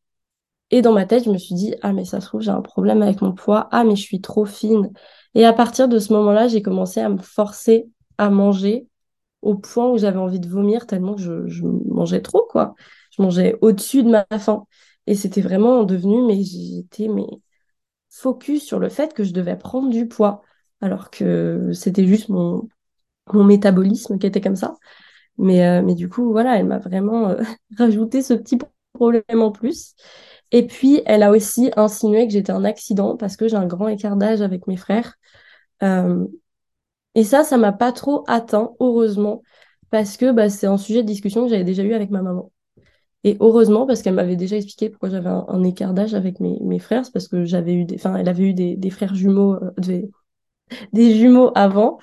[0.70, 2.62] Et dans ma tête, je me suis dit, ah, mais ça se trouve, j'ai un
[2.62, 3.68] problème avec mon poids.
[3.72, 4.90] Ah, mais je suis trop fine.
[5.34, 7.88] Et à partir de ce moment-là, j'ai commencé à me forcer
[8.18, 8.86] à manger
[9.42, 12.74] au point où j'avais envie de vomir tellement que je, mangeais trop, quoi.
[13.16, 14.66] Je mangeais au-dessus de ma faim.
[15.06, 17.26] Et c'était vraiment devenu, mais j'étais mais
[18.10, 20.42] focus sur le fait que je devais prendre du poids,
[20.80, 22.68] alors que c'était juste mon,
[23.32, 24.76] mon métabolisme qui était comme ça.
[25.38, 27.42] Mais, euh, mais du coup, voilà, elle m'a vraiment euh,
[27.78, 28.58] rajouté ce petit
[28.92, 29.94] problème en plus.
[30.52, 33.88] Et puis, elle a aussi insinué que j'étais un accident parce que j'ai un grand
[33.88, 35.14] écart d'âge avec mes frères.
[35.82, 36.26] Euh,
[37.14, 39.42] et ça, ça m'a pas trop atteint, heureusement,
[39.90, 42.52] parce que bah, c'est un sujet de discussion que j'avais déjà eu avec ma maman.
[43.24, 47.04] Et heureusement, parce qu'elle m'avait déjà expliqué pourquoi j'avais un, écart d'âge avec mes, frères,
[47.04, 50.10] c'est parce que j'avais eu des, enfin, elle avait eu des, frères jumeaux, des,
[50.92, 51.98] des jumeaux avant.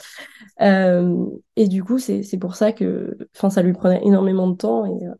[0.61, 4.85] Euh, et du coup, c'est pour ça que enfin, ça lui prenait énormément de temps.
[4.85, 5.13] Et euh,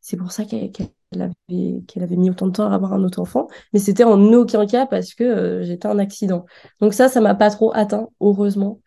[0.00, 0.70] c'est pour ça qu'elle
[1.12, 3.48] qu'elle avait mis autant de temps à avoir un autre enfant.
[3.72, 6.46] Mais c'était en aucun cas parce que euh, j'étais un accident.
[6.80, 8.80] Donc ça, ça m'a pas trop atteint, heureusement.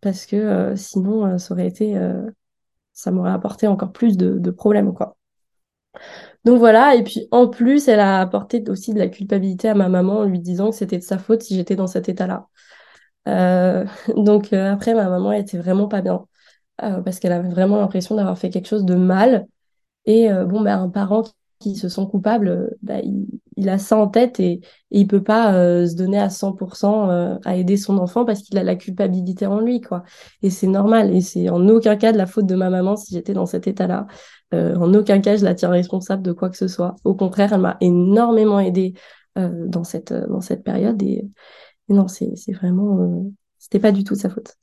[0.00, 1.96] Parce que sinon, ça aurait été.
[2.92, 5.16] ça m'aurait apporté encore plus de, problèmes, quoi.
[6.44, 9.88] Donc voilà, et puis en plus, elle a apporté aussi de la culpabilité à ma
[9.88, 12.48] maman en lui disant que c'était de sa faute si j'étais dans cet état-là.
[13.28, 13.84] Euh,
[14.16, 16.26] donc euh, après, ma maman était vraiment pas bien
[16.82, 19.46] euh, parce qu'elle avait vraiment l'impression d'avoir fait quelque chose de mal.
[20.06, 21.22] Et bon, bah, un parent
[21.62, 23.00] qui se sent coupable, bah,
[23.56, 25.52] il, a ça en tête et, et il peut pas
[25.86, 29.80] se donner à 100% à aider son enfant parce qu'il a la culpabilité en lui,
[29.80, 30.02] quoi.
[30.42, 33.14] Et c'est normal et c'est en aucun cas de la faute de ma maman si
[33.14, 34.06] j'étais dans cet état-là.
[34.52, 36.96] en aucun cas, je la tiens responsable de quoi que ce soit.
[37.04, 38.94] Au contraire, elle m'a énormément aidée
[39.36, 41.26] dans cette, dans cette période et,
[41.88, 43.24] non, c'est vraiment,
[43.58, 44.56] c'était pas du tout sa faute.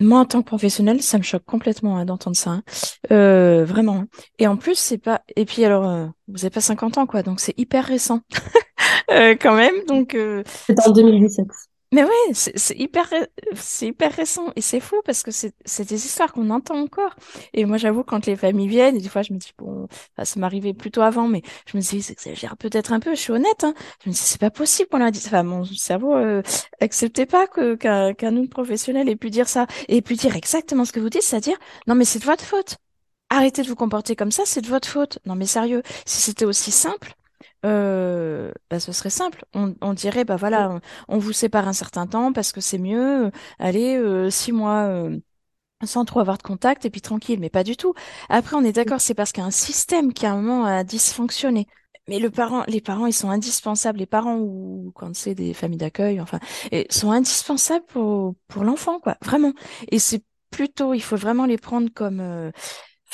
[0.00, 2.50] Moi, en tant que professionnel, ça me choque complètement hein, d'entendre ça.
[2.50, 2.62] Hein.
[3.10, 4.04] Euh, vraiment.
[4.38, 5.22] Et en plus, c'est pas.
[5.36, 8.20] Et puis alors, euh, vous n'avez pas 50 ans, quoi, donc c'est hyper récent
[9.10, 9.74] euh, quand même.
[9.88, 10.16] Donc.
[10.66, 11.46] c'est en 2017.
[11.92, 13.08] Mais ouais, c'est hyper,
[13.54, 17.14] c'est hyper récent et c'est fou parce que c'est des histoires qu'on entend encore.
[17.54, 19.86] Et moi, j'avoue, quand les familles viennent, et des fois, je me dis, bon,
[20.22, 23.32] ça m'arrivait plutôt avant, mais je me dis, ça exagère peut-être un peu, je suis
[23.32, 23.62] honnête.
[23.62, 23.74] Hein.
[24.04, 25.22] Je me dis, c'est pas possible qu'on l'a dit.
[25.26, 26.42] Enfin, mon cerveau euh,
[27.30, 30.92] pas que qu'un qu'un autre professionnel ait pu dire ça et pu dire exactement ce
[30.92, 32.76] que vous dites, c'est-à-dire, non, mais c'est de votre faute.
[33.30, 35.18] Arrêtez de vous comporter comme ça, c'est de votre faute.
[35.26, 37.14] Non, mais sérieux, si c'était aussi simple,
[37.66, 39.44] euh, bah, ce serait simple.
[39.54, 43.30] On, dirait, bah voilà, on, vous sépare un certain temps parce que c'est mieux.
[43.58, 45.18] Allez, euh, six mois euh,
[45.84, 47.40] sans trop avoir de contact et puis tranquille.
[47.40, 47.94] Mais pas du tout.
[48.28, 50.64] Après, on est d'accord, c'est parce qu'il y a un système qui à un moment
[50.64, 51.66] a dysfonctionné.
[52.08, 53.98] Mais le parent, les parents, ils sont indispensables.
[53.98, 56.38] Les parents ou quand c'est des familles d'accueil, enfin,
[56.72, 59.16] et sont indispensables pour pour l'enfant, quoi.
[59.24, 59.52] Vraiment.
[59.90, 62.52] Et c'est plutôt, il faut vraiment les prendre comme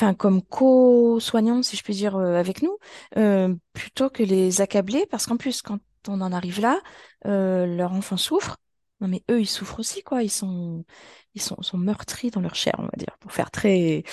[0.02, 2.76] enfin comme co-soignants, si je puis dire, euh, avec nous,
[3.16, 6.80] euh, plutôt que les accabler, parce qu'en plus, quand on en arrive là,
[7.26, 8.56] euh, leur enfant souffre.
[9.00, 10.22] Non, mais eux, ils souffrent aussi, quoi.
[10.22, 10.84] Ils sont,
[11.34, 14.04] ils sont, sont meurtris dans leur chair, on va dire, pour faire très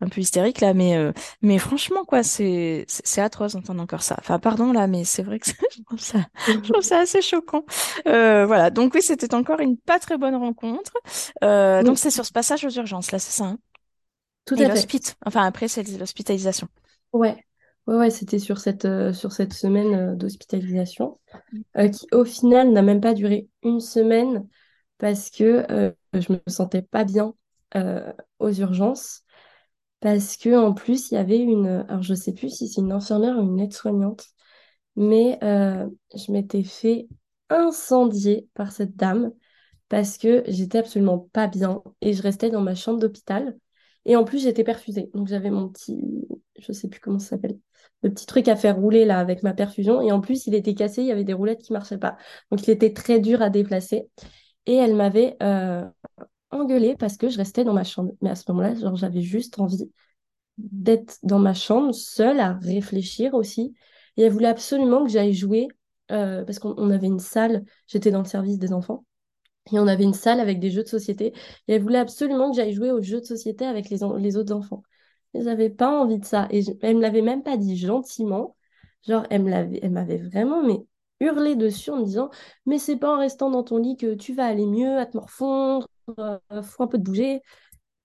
[0.00, 0.98] un peu hystérique là, mais
[1.42, 4.16] mais franchement, quoi, c'est c'est atroce d'entendre encore ça.
[4.18, 7.64] Enfin, pardon là, mais c'est vrai que je trouve ça, je trouve ça assez choquant.
[8.04, 8.70] voilà.
[8.70, 10.92] Donc oui, c'était encore une pas très bonne rencontre.
[11.40, 13.44] Donc c'est sur ce passage aux urgences là, c'est ça.
[13.44, 13.58] Hein?
[14.44, 15.16] Tout à fait.
[15.24, 16.68] Enfin, après, c'est l'hospitalisation.
[17.12, 17.44] Ouais.
[17.86, 21.18] Ouais, ouais, c'était sur cette, euh, sur cette semaine euh, d'hospitalisation,
[21.52, 21.60] mm.
[21.78, 24.46] euh, qui au final n'a même pas duré une semaine
[24.98, 25.66] parce que
[26.12, 27.34] je me sentais pas bien
[28.38, 29.22] aux urgences.
[29.98, 31.84] Parce que en plus, il y avait une.
[31.88, 34.26] Alors, je sais plus si c'est une infirmière ou une aide-soignante,
[34.94, 37.08] mais je m'étais fait
[37.48, 39.32] incendier par cette dame
[39.88, 43.56] parce que j'étais absolument pas bien et je restais dans ma chambre d'hôpital.
[44.04, 45.10] Et en plus, j'étais perfusée.
[45.14, 46.00] Donc, j'avais mon petit,
[46.58, 47.58] je sais plus comment ça s'appelle,
[48.02, 50.00] le petit truc à faire rouler là avec ma perfusion.
[50.02, 52.16] Et en plus, il était cassé, il y avait des roulettes qui marchaient pas.
[52.50, 54.08] Donc, il était très dur à déplacer.
[54.66, 55.84] Et elle m'avait euh,
[56.50, 58.12] engueulée parce que je restais dans ma chambre.
[58.20, 59.90] Mais à ce moment-là, j'avais juste envie
[60.58, 63.74] d'être dans ma chambre, seule, à réfléchir aussi.
[64.16, 65.68] Et elle voulait absolument que j'aille jouer,
[66.10, 69.04] euh, parce qu'on avait une salle, j'étais dans le service des enfants.
[69.70, 71.32] Et on avait une salle avec des jeux de société.
[71.68, 74.82] Et elle voulait absolument que j'aille jouer aux jeux de société avec les, autres enfants.
[75.34, 76.48] Ils n'avaient pas envie de ça.
[76.50, 78.56] Et elle ne me l'avait même pas dit gentiment.
[79.06, 80.80] Genre, elle m'avait vraiment mais,
[81.20, 82.30] hurlé dessus en me disant
[82.66, 85.16] Mais c'est pas en restant dans ton lit que tu vas aller mieux, à te
[85.16, 87.40] morfondre, euh, faut un peu te bouger.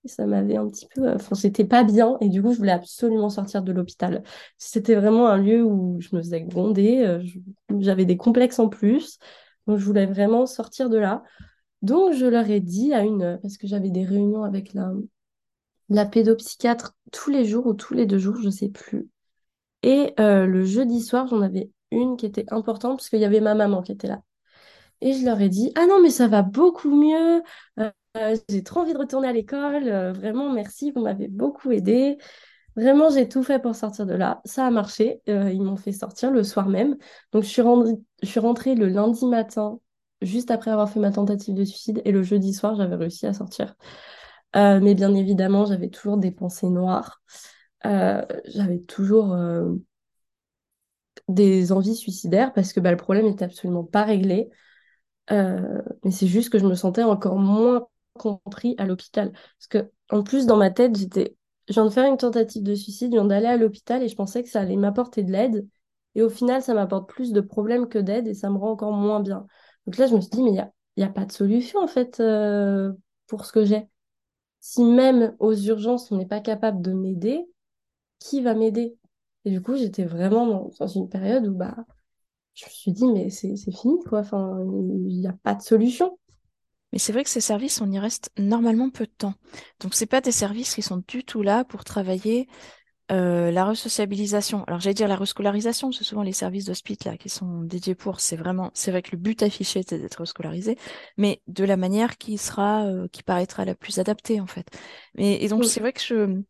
[0.04, 1.10] Et ça m'avait un petit peu.
[1.10, 2.18] Enfin, c'était pas bien.
[2.22, 4.24] Et du coup, je voulais absolument sortir de l'hôpital.
[4.58, 7.04] C'était vraiment un lieu où je me faisais gronder.
[7.06, 7.24] Euh,
[7.80, 9.20] j'avais des complexes en plus.
[9.66, 11.24] Donc, je voulais vraiment sortir de là.
[11.82, 14.92] Donc, je leur ai dit à une, parce que j'avais des réunions avec la,
[15.90, 19.10] la pédopsychiatre tous les jours ou tous les deux jours, je ne sais plus.
[19.84, 23.42] Et euh, le jeudi soir, j'en avais une qui était importante parce qu'il y avait
[23.42, 24.22] ma maman qui était là.
[25.02, 27.44] Et je leur ai dit, ah non, mais ça va beaucoup mieux.
[27.80, 29.88] Euh, j'ai trop envie de retourner à l'école.
[29.88, 32.18] Euh, vraiment, merci, vous m'avez beaucoup aidé.
[32.76, 34.42] Vraiment, j'ai tout fait pour sortir de là.
[34.46, 35.22] Ça a marché.
[35.28, 36.98] Ils m'ont fait sortir le soir même.
[37.32, 39.80] Donc, je suis rentrée le lundi matin,
[40.22, 42.02] juste après avoir fait ma tentative de suicide.
[42.06, 43.76] Et le jeudi soir, j'avais réussi à sortir.
[44.56, 47.22] Euh, mais bien évidemment, j'avais toujours des pensées noires.
[47.86, 49.36] Euh, j'avais toujours
[51.28, 54.50] des envies suicidaires parce que bah, le problème n'était absolument pas réglé.
[55.30, 59.32] mais c'est juste que je me sentais encore moins compris à l'hôpital.
[59.32, 61.36] Parce que, en plus, dans ma tête, j'étais
[61.68, 64.16] je viens de faire une tentative de suicide, je viens d'aller à l'hôpital et je
[64.16, 65.68] pensais que ça allait m'apporter de l'aide.
[66.16, 68.94] Et au final, ça m'apporte plus de problèmes que d'aide et ça me rend encore
[68.94, 69.46] moins bien.
[69.88, 70.54] Donc là, je me suis dit, mais il
[70.98, 72.92] n'y a, a pas de solution en fait euh,
[73.26, 73.88] pour ce que j'ai.
[74.60, 77.48] Si même aux urgences, on n'est pas capable de m'aider,
[78.20, 78.98] qui va m'aider?
[79.46, 81.76] Et du coup, j'étais vraiment dans, une période où bah,
[82.54, 84.20] je me suis dit, mais c'est fini, quoi.
[84.20, 86.20] Enfin, il n'y a pas de solution.
[86.92, 89.36] Mais c'est vrai que ces services, on y reste normalement peu de temps.
[89.80, 92.50] Donc, c'est pas des services qui sont du tout là pour travailler
[93.12, 94.64] euh, la resociabilisation.
[94.66, 98.20] Alors, j'allais dire la rescolarisation, c'est souvent les services d'hospice là qui sont dédiés pour.
[98.20, 100.78] C'est vraiment, c'est vrai que le but affiché c'est d'être rescolarisé,
[101.18, 104.68] mais de la manière qui sera, euh, qui paraîtra la plus adaptée en fait.
[105.16, 106.42] Mais et donc, c'est vrai que je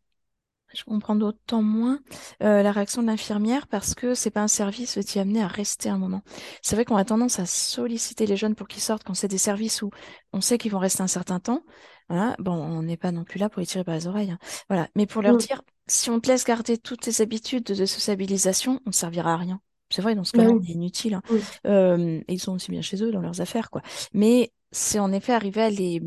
[0.74, 1.98] Je comprends d'autant moins
[2.42, 5.46] euh, la réaction de l'infirmière parce que c'est pas un service qui est amené à
[5.48, 6.22] rester un moment.
[6.62, 9.38] C'est vrai qu'on a tendance à solliciter les jeunes pour qu'ils sortent quand c'est des
[9.38, 9.90] services où
[10.34, 11.62] on sait qu'ils vont rester un certain temps.
[12.10, 12.36] Voilà.
[12.38, 14.30] Bon, on n'est pas non plus là pour les tirer par les oreilles.
[14.30, 14.38] hein.
[14.68, 14.88] Voilà.
[14.94, 18.90] Mais pour leur dire, si on te laisse garder toutes tes habitudes de sociabilisation, on
[18.90, 19.60] ne servira à rien.
[19.90, 21.14] C'est vrai, dans ce Bah cas-là, on est inutile.
[21.14, 21.22] hein.
[21.66, 23.82] Euh, ils sont aussi bien chez eux dans leurs affaires, quoi.
[24.12, 26.02] Mais c'est en effet arrivé à les,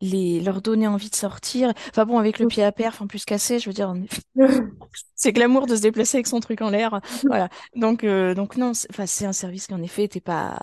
[0.00, 1.72] les, leur donner envie de sortir.
[1.90, 3.92] Enfin bon, avec le pied à perf en plus cassé, je veux dire,
[5.14, 7.00] c'est glamour de se déplacer avec son truc en l'air.
[7.28, 7.48] Voilà.
[7.76, 10.58] Donc, euh, donc non, c'est, enfin, c'est un service qui en effet n'était pas,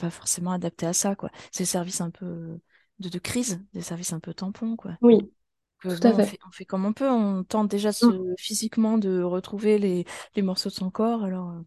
[0.00, 1.30] pas forcément adapté à ça, quoi.
[1.52, 2.60] C'est des services un peu
[2.98, 4.96] de, de crise, des services un peu tampons, quoi.
[5.00, 5.30] Oui,
[5.88, 6.22] tout bon, à on fait.
[6.22, 8.18] fait, on fait comme on peut, on tente déjà Mm.
[8.38, 10.04] physiquement de retrouver les,
[10.36, 11.60] les morceaux de son corps, alors euh,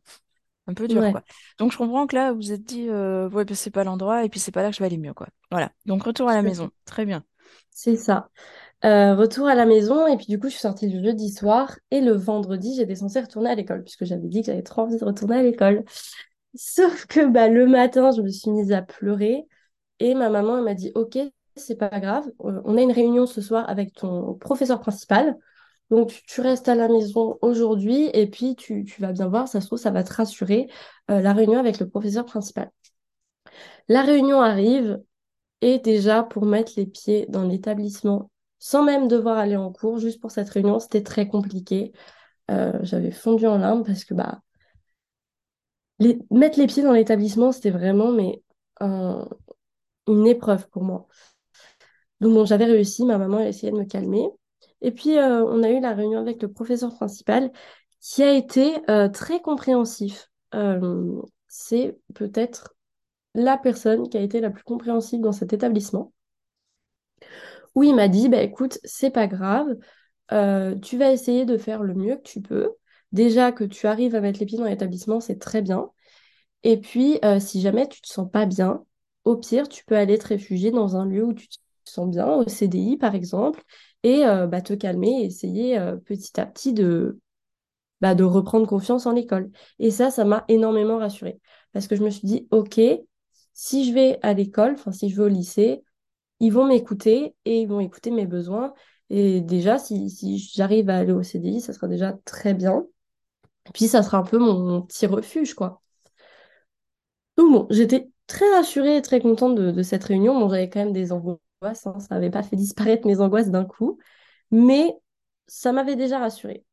[0.68, 1.24] un peu dur, Ouais, quoi.
[1.60, 4.26] Donc je comprends que là, vous vous êtes dit, euh, ouais, ben, c'est pas l'endroit,
[4.26, 5.28] et puis c'est pas là que je vais aller mieux, quoi.
[5.52, 5.72] Voilà.
[5.86, 6.72] Donc retour à la maison.
[6.86, 7.26] Très bien.
[7.72, 8.30] C'est ça.
[8.86, 11.78] Euh, retour à la maison, et puis du coup, je suis sortie le jeudi soir,
[11.92, 14.98] et le vendredi, j'étais censée retourner à l'école, puisque j'avais dit que j'avais trop envie
[15.00, 15.86] de retourner à l'école.
[16.56, 19.46] Sauf que bah, le matin, je me suis mise à pleurer,
[20.00, 21.18] et ma maman elle m'a dit, Ok,
[21.60, 25.36] c'est pas grave, euh, on a une réunion ce soir avec ton professeur principal,
[25.90, 29.68] donc tu restes à la maison aujourd'hui, et puis tu, vas bien voir, ça se
[29.68, 30.68] trouve, ça va te rassurer,
[31.12, 32.72] euh, la réunion avec le professeur principal.
[33.88, 35.02] La réunion arrive,
[35.62, 40.22] et déjà, pour mettre les pieds dans l'établissement, sans même devoir aller en cours, juste
[40.22, 41.94] pour cette réunion, c'était très compliqué.
[42.52, 44.42] Euh, j'avais fondu en larmes parce que bah,
[46.32, 48.42] mettre les pieds dans l'établissement, c'était vraiment mais,
[48.80, 49.28] un-
[50.08, 51.08] une épreuve pour moi.
[52.20, 54.28] Donc bon, j'avais réussi, ma maman a essayé de me calmer.
[54.82, 57.52] Et puis, euh, on a eu la réunion avec le professeur principal
[58.00, 60.30] qui a été euh, très compréhensif.
[60.56, 62.76] Euh, c'est peut-être
[63.36, 66.14] la personne qui a été la plus compréhensive dans cet établissement.
[67.76, 69.68] Où il m'a dit, bah, écoute, c'est pas grave,
[70.82, 72.74] tu vas essayer de faire le mieux que tu peux.
[73.12, 75.92] Déjà que tu arrives à mettre les pieds dans l'établissement, c'est très bien.
[76.64, 78.84] Et puis, si jamais tu te sens pas bien,
[79.26, 81.58] au pire, tu peux aller te réfugier dans un lieu où tu te
[81.90, 83.64] sens bien, au CDI par exemple,
[84.04, 87.20] et euh, bah, te calmer essayer euh, petit à petit de,
[88.02, 89.52] bah, de reprendre confiance en l'école.
[89.80, 91.40] Et ça, ça m'a énormément rassurée.
[91.74, 92.80] Parce que je me suis dit, OK,
[93.54, 95.84] si je vais à l'école, enfin si je vais au lycée,
[96.40, 98.74] ils vont m'écouter et ils vont écouter mes besoins.
[99.10, 102.86] Et déjà, si, si j'arrive à aller au CDI, ça sera déjà très bien.
[103.74, 105.82] Puis, ça sera un peu mon, petit refuge, quoi.
[107.38, 110.40] Donc bon, j'étais très rassurée et très contente de, cette réunion.
[110.40, 111.12] Bon, j'avais quand même des
[111.74, 113.98] ça n'avait pas fait disparaître mes angoisses d'un coup,
[114.52, 114.94] mais
[115.48, 116.64] ça m'avait déjà rassurée.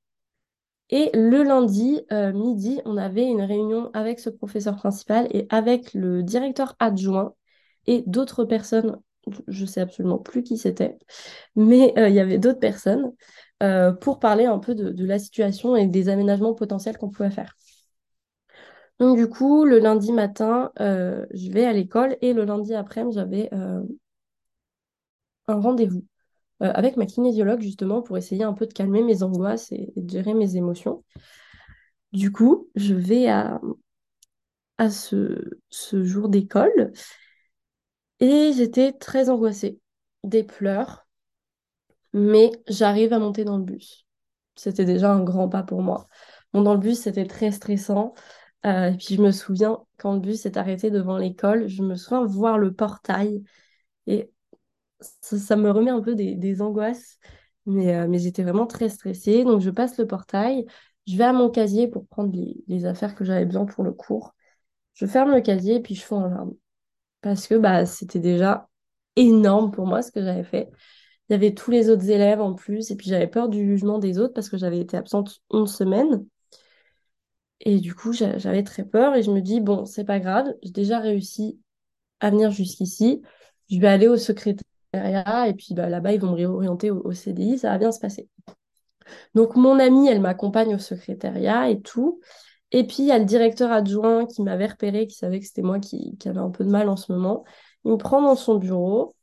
[0.90, 5.94] Et le lundi, euh, midi, on avait une réunion avec ce professeur principal et avec
[5.94, 7.34] le directeur adjoint
[7.86, 8.98] et d'autres personnes,
[9.48, 10.98] je sais absolument plus qui c'était,
[11.56, 13.12] mais euh, il y avait d'autres personnes
[13.62, 17.30] euh, pour parler un peu de, de la situation et des aménagements potentiels qu'on pouvait
[17.30, 17.56] faire.
[19.00, 23.50] Donc du coup, le lundi matin, je vais à l'école et le lundi après-midi, j'avais
[25.48, 26.04] un rendez-vous
[26.62, 30.10] euh, avec ma kinésiologue justement pour essayer un peu de calmer mes angoisses et, de
[30.10, 31.04] gérer mes émotions.
[32.12, 33.60] Du coup, je vais à,
[34.78, 36.92] à ce, ce jour d'école
[38.20, 39.80] et j'étais très angoissée,
[40.22, 41.06] des pleurs,
[42.12, 44.06] mais j'arrive à monter dans le bus.
[44.56, 46.06] C'était déjà un grand pas pour moi.
[46.52, 48.14] Bon, dans le bus, c'était très stressant.
[48.66, 51.96] Euh, et puis je me souviens, quand le bus s'est arrêté devant l'école, je me
[51.96, 53.42] souviens voir le portail
[54.06, 54.30] et
[55.20, 57.18] ça, me remet un peu des, angoisses.
[57.66, 59.44] Mais, euh, mais j'étais vraiment très stressée.
[59.44, 60.66] Donc je passe le portail,
[61.06, 62.32] je vais à mon casier pour prendre
[62.68, 64.34] les, affaires que j'avais besoin pour le cours.
[64.94, 66.54] Je ferme le casier et puis je fonds en larmes.
[67.22, 68.68] Parce que bah, c'était déjà
[69.16, 70.70] énorme pour moi ce que j'avais fait.
[71.28, 73.98] Il y avait tous les autres élèves en plus, et puis j'avais peur du jugement
[73.98, 76.26] des autres parce que j'avais été absente une semaine.
[77.60, 80.46] Et du coup, j'a- j'avais très peur et je me dis, bon, c'est pas grave,
[80.62, 81.60] j'ai déjà réussi
[82.20, 83.22] à venir jusqu'ici.
[83.70, 84.62] Je vais aller au secrétariat
[85.48, 88.28] et puis bah, là-bas, ils vont me réorienter au, CDI, ça va bien se passer.
[89.34, 92.20] Donc, mon amie, elle m'accompagne au secrétariat et tout.
[92.70, 95.62] Et puis, il y a le directeur adjoint qui m'avait repéré, qui savait que c'était
[95.62, 97.44] moi qui, qui avait un peu de mal en ce moment.
[97.84, 99.14] Il me prend dans son bureau,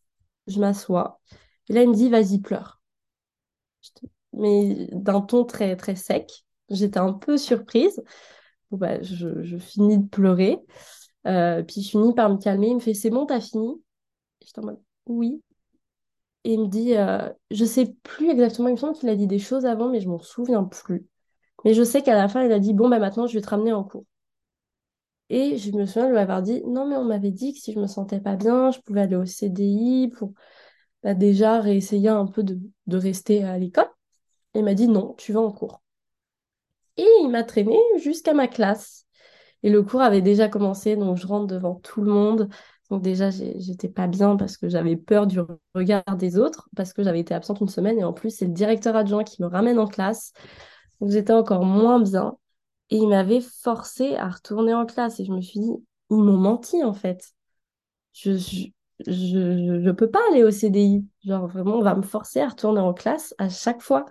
[0.47, 1.19] je m'assois.
[1.67, 2.81] Et là, il me dit, vas-y, pleure.
[4.33, 6.45] Mais d'un ton très, très sec.
[6.69, 8.01] J'étais un peu surprise.
[8.69, 10.59] Bon, bah, je, je finis de pleurer.
[11.27, 12.69] Euh, puis je finis par me calmer.
[12.69, 13.81] Il me fait, c'est bon, t'as fini?
[14.41, 15.41] J'étais en mode, oui.
[16.43, 19.27] Et il me dit, euh, je sais plus exactement, il me semble qu'il a dit
[19.27, 21.07] des choses avant, mais je m'en souviens plus.
[21.65, 23.49] Mais je sais qu'à la fin, il a dit, bon, bah maintenant, je vais te
[23.49, 24.05] ramener en cours.
[25.29, 27.71] Et je me souviens de lui avoir dit, non, mais on m'avait dit que si
[27.73, 30.33] je me sentais pas bien, je pouvais aller au CDI pour
[31.03, 32.59] bah, déjà réessayer un peu de,
[32.97, 33.89] rester à l'école.
[34.53, 35.81] Et il m'a dit non, tu vas en cours.
[36.97, 39.05] Et il m'a traîné jusqu'à ma classe.
[39.63, 42.49] Et le cours avait déjà commencé, donc je rentre devant tout le monde.
[42.91, 45.39] Donc déjà, j'étais pas bien parce que j'avais peur du
[45.75, 47.99] regard des autres, parce que j'avais été absente une semaine.
[47.99, 50.33] Et en plus, c'est le directeur adjoint qui me ramène en classe.
[51.01, 52.37] Donc j'étais encore moins bien.
[52.89, 55.19] Et il m'avait forcé à retourner en classe.
[55.21, 55.71] Et je me suis dit,
[56.11, 57.31] ils m'ont menti en fait.
[58.13, 58.67] Je, je,
[59.07, 61.05] je, je peux pas aller au CDI.
[61.25, 64.05] Genre vraiment, on va me forcer à retourner en classe à chaque fois.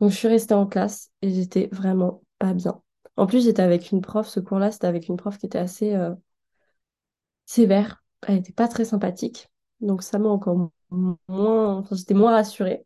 [0.00, 2.80] Donc je suis restée en classe et j'étais vraiment pas bien.
[3.16, 5.94] En plus, j'étais avec une prof, ce cours-là, c'était avec une prof qui était assez
[5.94, 6.14] euh,
[7.48, 8.02] sévère.
[8.26, 9.48] Elle n'était pas très sympathique.
[9.80, 11.84] Donc ça m'a encore moins...
[11.92, 12.84] J'étais moins rassurée.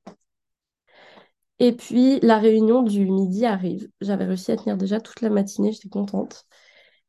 [1.58, 3.88] Et puis, la réunion du midi arrive.
[4.00, 6.44] J'avais réussi à tenir déjà toute la matinée, j'étais contente.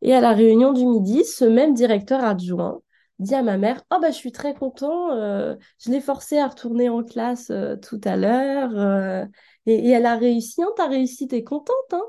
[0.02, 2.82] Et à la réunion du midi, ce même directeur adjoint
[3.20, 6.48] dit à ma mère Oh, bah, je suis très content, euh, je l'ai forcé à
[6.48, 9.28] retourner en classe euh, tout à l'heure.
[9.66, 12.04] et, et, elle a réussi, hein, t'as réussi, t'es contente, hein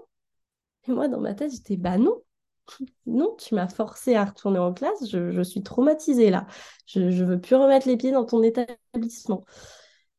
[0.88, 2.20] et moi, dans ma tête, j'étais, bah non,
[3.06, 6.46] non, tu m'as forcé à retourner en classe, je, suis traumatisée là.
[6.86, 9.44] Je ne veux plus remettre les pieds dans ton établissement.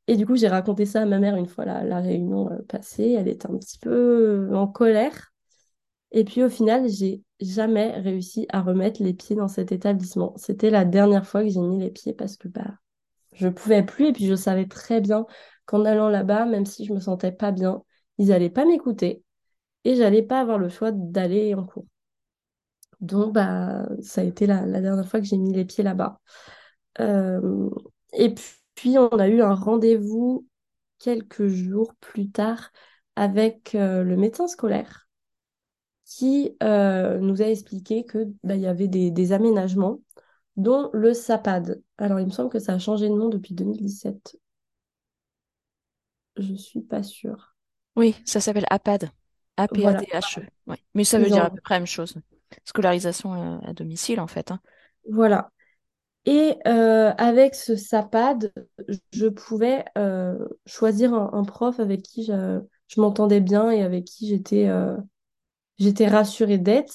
[0.08, 3.16] Et du coup, j'ai raconté ça à ma mère une fois la, réunion euh, passée.
[3.18, 5.34] Elle était un petit peu euh, en colère.
[6.12, 10.34] Et puis au final, j'ai jamais réussi à remettre les pieds dans cet établissement.
[10.38, 12.76] C'était la dernière fois que j'ai mis les pieds parce que bah,
[13.34, 14.08] je pouvais plus.
[14.08, 15.26] Et puis je savais très bien
[15.66, 17.84] qu'en allant là-bas, même si je me sentais pas bien,
[18.18, 19.24] ils n'allaient pas m'écouter
[19.86, 21.86] et j'allais pas avoir le choix d'aller en cours.
[23.02, 26.20] Donc, bah, ça a été la, dernière fois que j'ai mis les pieds là-bas.
[27.00, 27.70] Euh,
[28.14, 28.34] et
[28.76, 30.48] puis, on a eu un rendez-vous
[31.00, 32.72] quelques jours plus tard
[33.16, 35.08] avec euh, le médecin scolaire
[36.06, 40.00] qui euh, nous a expliqué qu'il bah, y avait des, des, aménagements,
[40.56, 41.82] dont le SAPAD.
[41.98, 44.38] Alors, il me semble que ça a changé de nom depuis 2017.
[46.38, 47.56] Je suis pas sûre.
[47.96, 49.10] Oui, ça s'appelle APAD.
[49.58, 50.44] A-P-A-D-H-E.
[50.94, 52.16] Mais ça veut dire à peu près la même chose.
[52.64, 54.52] Scolarisation à, domicile, en fait.
[54.52, 54.60] Hein.
[55.10, 55.52] Voilà.
[56.26, 58.52] Et euh, avec ce SAPAD,
[59.12, 62.62] je pouvais euh, choisir un, prof avec qui je,
[62.98, 64.98] m'entendais bien et avec qui j'étais euh,
[65.78, 66.94] j'étais rassurée d'être.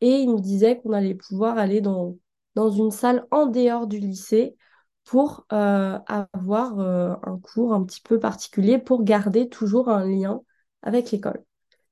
[0.00, 2.16] Et il me disait qu'on allait pouvoir aller dans,
[2.56, 4.56] dans une salle en dehors du lycée
[5.04, 10.40] pour avoir un cours un petit peu particulier pour garder toujours un lien
[10.82, 11.44] avec l'école.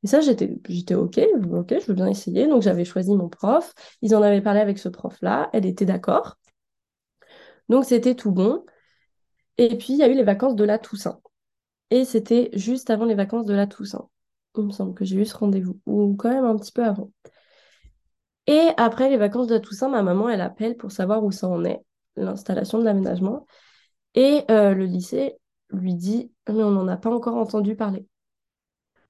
[0.04, 1.20] Et ça, j'étais, j'étais OK,
[1.52, 2.48] OK, je veux bien essayer.
[2.48, 3.72] Donc, j'avais choisi mon prof.
[4.02, 5.48] Ils en avaient parlé avec ce prof-là.
[5.52, 6.38] Elle était d'accord.
[7.68, 8.64] Donc, c'était tout bon.
[9.58, 11.20] Et puis, il y a eu les vacances de la Toussaint.
[11.90, 14.08] Et c'était juste avant les vacances de la Toussaint.
[14.56, 15.80] Il me semble que j'ai eu ce rendez-vous.
[15.86, 17.10] Ou quand même un petit peu avant.
[18.46, 21.48] Et après les vacances de la Toussaint, ma maman, elle appelle pour savoir où ça
[21.48, 21.80] en est,
[22.16, 23.46] l'installation de l'aménagement.
[24.14, 25.36] Et euh, le lycée
[25.70, 28.06] lui dit, mais on n'en a pas encore entendu parler.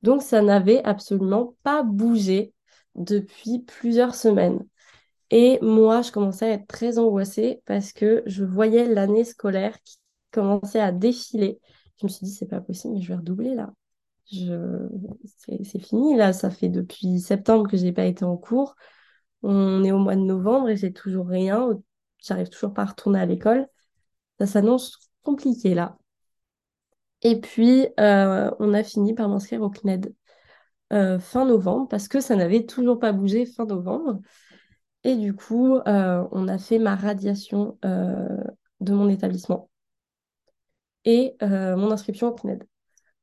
[0.02, 2.52] Donc, ça n'avait absolument pas bougé
[2.94, 4.66] depuis plusieurs semaines.
[5.30, 9.96] Et moi, je commençais à être très angoissée parce que je voyais l'année scolaire qui
[10.30, 11.58] commençait à défiler.
[12.00, 13.72] Je me suis dit, c'est pas possible, mais je vais redoubler là.
[14.26, 18.74] C'est fini là, ça fait depuis septembre que je n'ai pas été en cours.
[19.42, 21.68] On est au mois de novembre et j'ai toujours rien.
[22.18, 23.66] J'arrive toujours pas à retourner à l'école.
[24.38, 25.98] Ça s'annonce compliqué là.
[27.22, 30.12] Et puis, euh, on a fini par m'inscrire au CNED
[30.92, 34.20] euh, fin novembre parce que ça n'avait toujours pas bougé fin novembre.
[35.04, 39.70] Et du coup, euh, on a fait ma radiation de mon établissement
[41.04, 42.64] et mon inscription au CNED.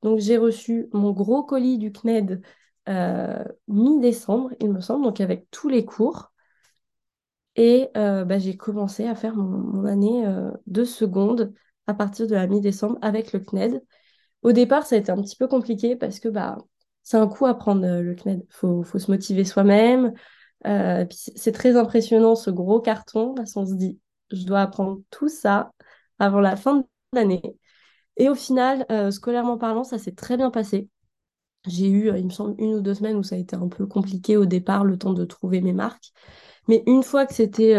[0.01, 2.41] Donc, j'ai reçu mon gros colis du CNED
[3.67, 6.31] mi-décembre, il me semble, donc avec tous les cours.
[7.55, 10.25] Et bah, j'ai commencé à faire mon, mon année
[10.67, 11.53] de seconde
[11.89, 13.81] à partir de la mi-décembre avec le CNED.
[14.43, 16.57] Au départ, ça a été un petit peu compliqué parce que bah,
[17.01, 18.45] c'est un coup à prendre euh, le CNED.
[18.47, 20.13] Il faut, faut, se motiver soi-même.
[20.67, 23.99] Euh, c'est très impressionnant ce gros carton parce qu'on se dit,
[24.31, 25.71] je dois apprendre tout ça
[26.19, 27.41] avant la fin de l'année.
[28.17, 30.89] Et au final, euh, scolairement parlant, ça s'est très bien passé.
[31.65, 33.87] J'ai eu, il me semble, une ou deux semaines où ça a été un peu
[33.87, 36.11] compliqué au départ, le temps de trouver mes marques.
[36.67, 37.75] Mais une fois que c'était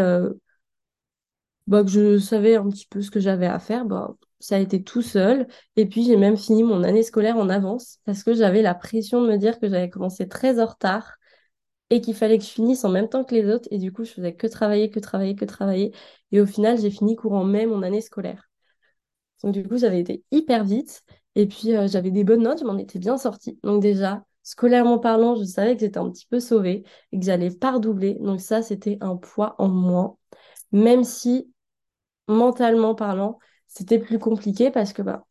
[1.71, 4.59] bah, que je savais un petit peu ce que j'avais à faire, bah, ça a
[4.59, 5.47] été tout seul.
[5.77, 9.23] Et puis, j'ai même fini mon année scolaire en avance parce que j'avais la pression
[9.23, 11.17] de me dire que j'avais commencé très en retard
[11.91, 13.69] et qu'il fallait que je finisse en même temps que les autres.
[13.71, 15.93] Et du coup, je faisais que travailler, que travailler, que travailler.
[16.33, 18.51] Et au final, j'ai fini courant mai mon année scolaire.
[19.43, 21.03] Donc, du coup, j'avais été hyper vite.
[21.35, 23.59] Et puis, euh, j'avais des bonnes notes, je m'en étais bien sortie.
[23.63, 27.51] Donc, déjà, scolairement parlant, je savais que j'étais un petit peu sauvée et que j'allais
[27.51, 28.15] pas redoubler.
[28.21, 30.17] Donc, ça, c'était un poids en moins.
[30.73, 31.53] Même si
[32.31, 35.27] mentalement parlant, c'était plus compliqué parce que bah,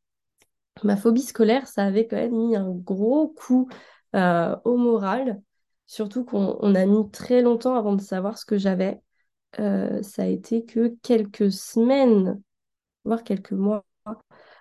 [0.83, 3.69] ma phobie scolaire, ça avait quand même mis un gros coup
[4.15, 5.41] euh, au moral,
[5.87, 9.01] surtout qu'on a mis très longtemps avant de savoir ce que j'avais.
[9.59, 12.41] Euh, ça a été que quelques semaines,
[13.03, 13.83] voire quelques mois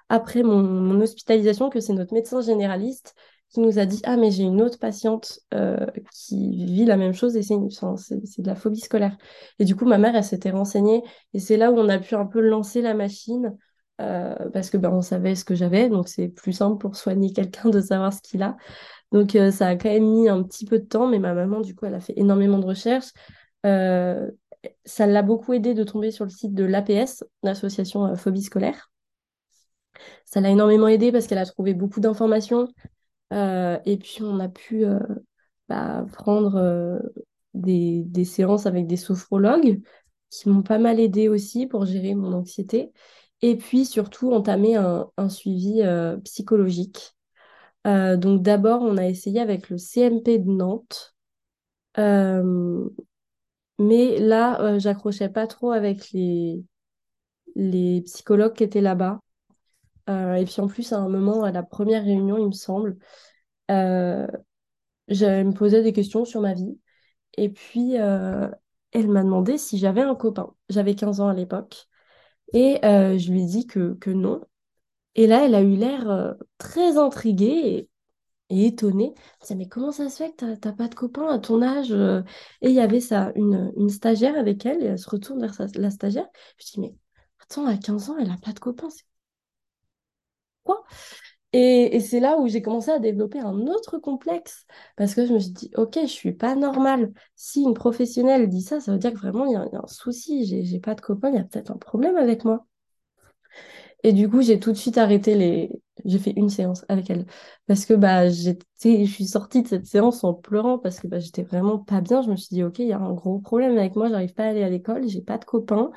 [0.09, 3.15] après mon, hospitalisation que c'est notre médecin généraliste
[3.51, 7.15] qui nous a dit Ah, mais j'ai une autre patiente euh, qui vit la même
[7.15, 9.17] chose et c'est de la phobie scolaire.
[9.59, 11.03] Et du coup, ma mère, elle s'était renseignée
[11.35, 13.57] et c'est là où on a pu un peu lancer la machine
[14.01, 17.33] euh, parce que ben, on savait ce que j'avais, donc c'est plus simple pour soigner
[17.33, 18.57] quelqu'un de savoir ce qu'il a.
[19.13, 21.61] Donc euh, ça a quand même mis un petit peu de temps, mais ma maman,
[21.61, 23.13] du coup, elle a fait énormément de recherches.
[24.85, 28.91] ça l'a beaucoup aidé de tomber sur le site de l'APS, l'association Phobie scolaire.
[30.25, 32.69] Ça l'a énormément aidé parce qu'elle a trouvé beaucoup d'informations.
[33.33, 34.99] Euh, et puis, on a pu euh,
[35.69, 36.99] bah, prendre euh,
[37.55, 39.81] des, séances avec des sophrologues
[40.31, 42.93] qui m'ont pas mal aidé aussi pour gérer mon anxiété.
[43.43, 45.83] Et puis, surtout, entamer un, suivi
[46.25, 47.15] psychologique.
[47.85, 51.15] donc, d'abord, on a essayé avec le CMP de Nantes.
[53.79, 56.65] mais là, j'accrochais pas trop avec les
[58.03, 59.21] psychologues qui étaient là-bas.
[60.09, 62.97] Euh, et puis en plus, à un moment, à la première réunion, il me semble,
[63.71, 64.27] euh,
[65.09, 66.79] je me posais des questions sur ma vie.
[67.37, 68.49] Et puis, euh,
[68.93, 70.55] elle m'a demandé si j'avais un copain.
[70.71, 71.89] J'avais 15 ans à l'époque.
[72.55, 74.41] Et je lui ai dit que, que non.
[75.15, 77.91] Et là, elle a eu l'air très intriguée
[78.51, 79.15] et, étonnée.
[79.17, 81.93] Elle disait, mais comment ça se fait que t'as pas de copain à ton âge
[82.63, 85.55] Et il y avait ça, une, une stagiaire avec elle, et elle se retourne vers
[85.75, 86.29] la stagiaire.
[86.59, 86.95] Je dis, mais
[87.43, 89.08] attends, à 15 ans, elle a pas de copain, c'est
[91.53, 94.67] et, c'est là où j'ai commencé à développer un autre complexe
[94.97, 97.13] parce que je me suis dit, ok, je suis pas normale.
[97.37, 100.45] Si une professionnelle dit ça, ça veut dire que vraiment il y, a un souci.
[100.65, 102.67] J'ai pas de copain, il y a peut-être un problème avec moi.
[104.05, 105.71] Et du coup, j'ai tout de suite arrêté les.
[106.05, 107.27] J'ai fait une séance avec elle
[107.67, 108.55] parce que bah je
[109.07, 112.23] suis sortie de cette séance en pleurant parce que bah, j'étais vraiment pas bien.
[112.23, 114.09] Je me suis dit, ok, il y a un gros problème avec moi.
[114.09, 115.91] J'arrive pas à aller à l'école, j'ai pas de copain.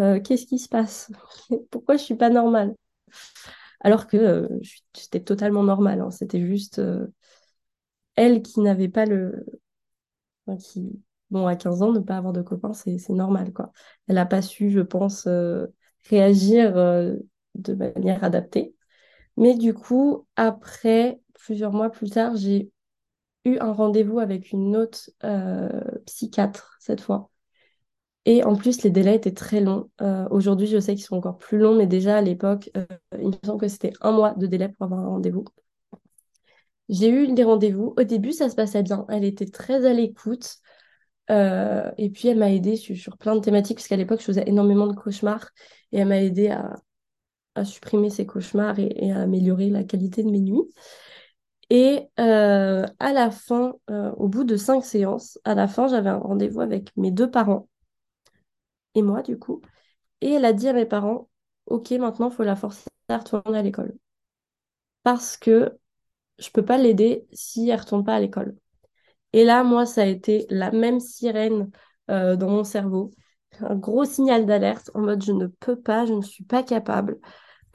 [0.00, 1.10] Euh, qu'est-ce qui se passe?
[1.70, 2.74] Pourquoi je suis pas normale?
[3.82, 4.48] Alors que euh,
[4.94, 6.00] c'était totalement normal.
[6.00, 6.10] Hein.
[6.10, 7.08] C'était juste euh,
[8.16, 9.44] elle qui n'avait pas le.
[11.30, 13.72] Bon, à 15 ans, ne pas avoir de copain, c'est normal, quoi.
[14.06, 15.66] Elle n'a pas su, je pense, euh,
[16.10, 18.74] réagir de manière adaptée.
[19.38, 22.70] Mais du coup, après, plusieurs mois plus tard, j'ai
[23.46, 25.10] eu un rendez-vous avec une autre
[26.06, 27.31] psychiatre cette fois.
[28.24, 29.90] Et en plus, les délais étaient très longs.
[30.00, 32.86] Euh, aujourd'hui, je sais qu'ils sont encore plus longs, mais déjà à l'époque, euh,
[33.18, 35.44] il me semble que c'était un mois de délai pour avoir un rendez-vous.
[36.88, 37.94] J'ai eu des rendez-vous.
[37.96, 39.06] Au début, ça se passait bien.
[39.08, 40.56] Elle était très à l'écoute.
[41.30, 44.86] Euh, et puis, elle m'a aidée sur, plein de thématiques, puisqu'à l'époque, je faisais énormément
[44.86, 45.48] de cauchemars.
[45.92, 50.40] Et elle m'a aidée à, supprimer ces cauchemars et, à améliorer la qualité de mes
[50.40, 50.62] nuits.
[51.70, 56.60] Et à la fin, au bout de cinq séances, à la fin, j'avais un rendez-vous
[56.60, 57.68] avec mes deux parents
[58.94, 59.62] et moi, du coup.
[60.22, 61.30] Et elle a dit à mes parents,
[61.66, 63.96] OK, maintenant, il faut la forcer à retourner à l'école.
[65.02, 65.72] Parce que
[66.38, 68.56] je peux pas l'aider si elle retourne pas à l'école.
[69.32, 71.70] Et là, moi, ça a été la même sirène
[72.10, 73.12] euh, dans mon cerveau.
[73.60, 77.18] Un gros signal d'alerte en mode je ne peux pas, je ne suis pas capable.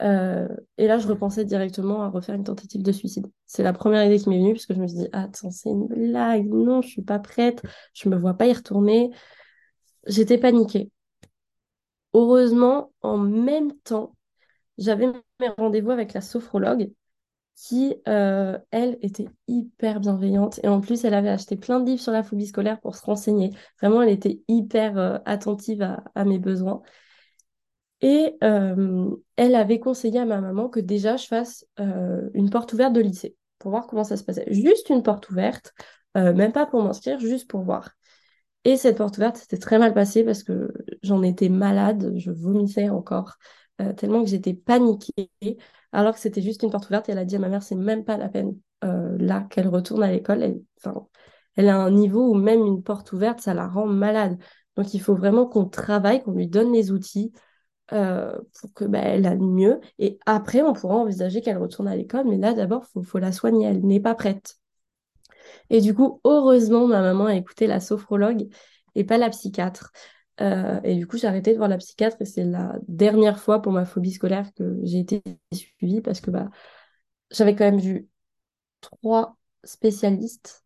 [0.02, 0.48] Euh,
[0.78, 3.26] et là, je repensais directement à refaire une tentative de suicide.
[3.46, 5.70] C'est la première idée qui m'est venue, parce que je me suis dit, attends, c'est
[5.70, 7.62] une blague, non, je suis pas prête,
[7.94, 9.10] je me vois pas y retourner.
[10.06, 10.90] J'étais paniquée.
[12.18, 14.16] Heureusement, en même temps,
[14.76, 16.90] j'avais mes rendez-vous avec la sophrologue
[17.54, 20.58] qui, euh, elle, était hyper bienveillante.
[20.64, 23.06] Et en plus, elle avait acheté plein de livres sur la phobie scolaire pour se
[23.06, 23.52] renseigner.
[23.80, 26.82] Vraiment, elle était hyper euh, attentive à, mes besoins.
[28.00, 32.94] Et euh, elle avait conseillé à ma maman que déjà je fasse une porte ouverte
[32.94, 34.52] de lycée pour voir comment ça se passait.
[34.52, 35.72] Juste une porte ouverte,
[36.16, 37.90] même pas pour m'inscrire, juste pour voir.
[38.64, 42.88] Et cette porte ouverte, c'était très mal passé parce que j'en étais malade, je vomissais
[42.90, 43.36] encore,
[43.80, 45.30] euh, tellement que j'étais paniquée,
[45.92, 47.08] alors que c'était juste une porte ouverte.
[47.08, 49.68] Et elle a dit à ma mère, c'est même pas la peine euh, là qu'elle
[49.68, 50.60] retourne à l'école.
[51.56, 54.38] Elle, a un niveau où même une porte ouverte, ça la rend malade.
[54.76, 57.32] Donc il faut vraiment qu'on travaille, qu'on lui donne les outils
[57.92, 59.80] euh, pour que bah, elle aille mieux.
[59.98, 62.26] Et après, on pourra envisager qu'elle retourne à l'école.
[62.28, 63.66] Mais là, d'abord, il faut la soigner.
[63.66, 64.56] Elle n'est pas prête.
[65.70, 68.48] Et du coup, heureusement, ma maman a écouté la sophrologue
[68.94, 69.92] et pas la psychiatre.
[70.40, 73.60] Euh, et du coup, j'ai arrêté de voir la psychiatre et c'est la dernière fois
[73.60, 75.22] pour ma phobie scolaire que j'ai été
[75.52, 76.48] suivie parce que bah,
[77.30, 78.08] j'avais quand même vu
[78.80, 80.64] trois spécialistes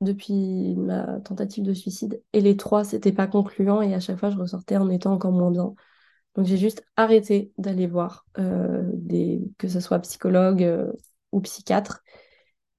[0.00, 4.30] depuis ma tentative de suicide et les trois, c'était pas concluant et à chaque fois,
[4.30, 5.74] je ressortais en étant encore moins bien.
[6.34, 10.92] Donc j'ai juste arrêté d'aller voir euh, des, que ce soit psychologue euh,
[11.32, 12.02] ou psychiatre.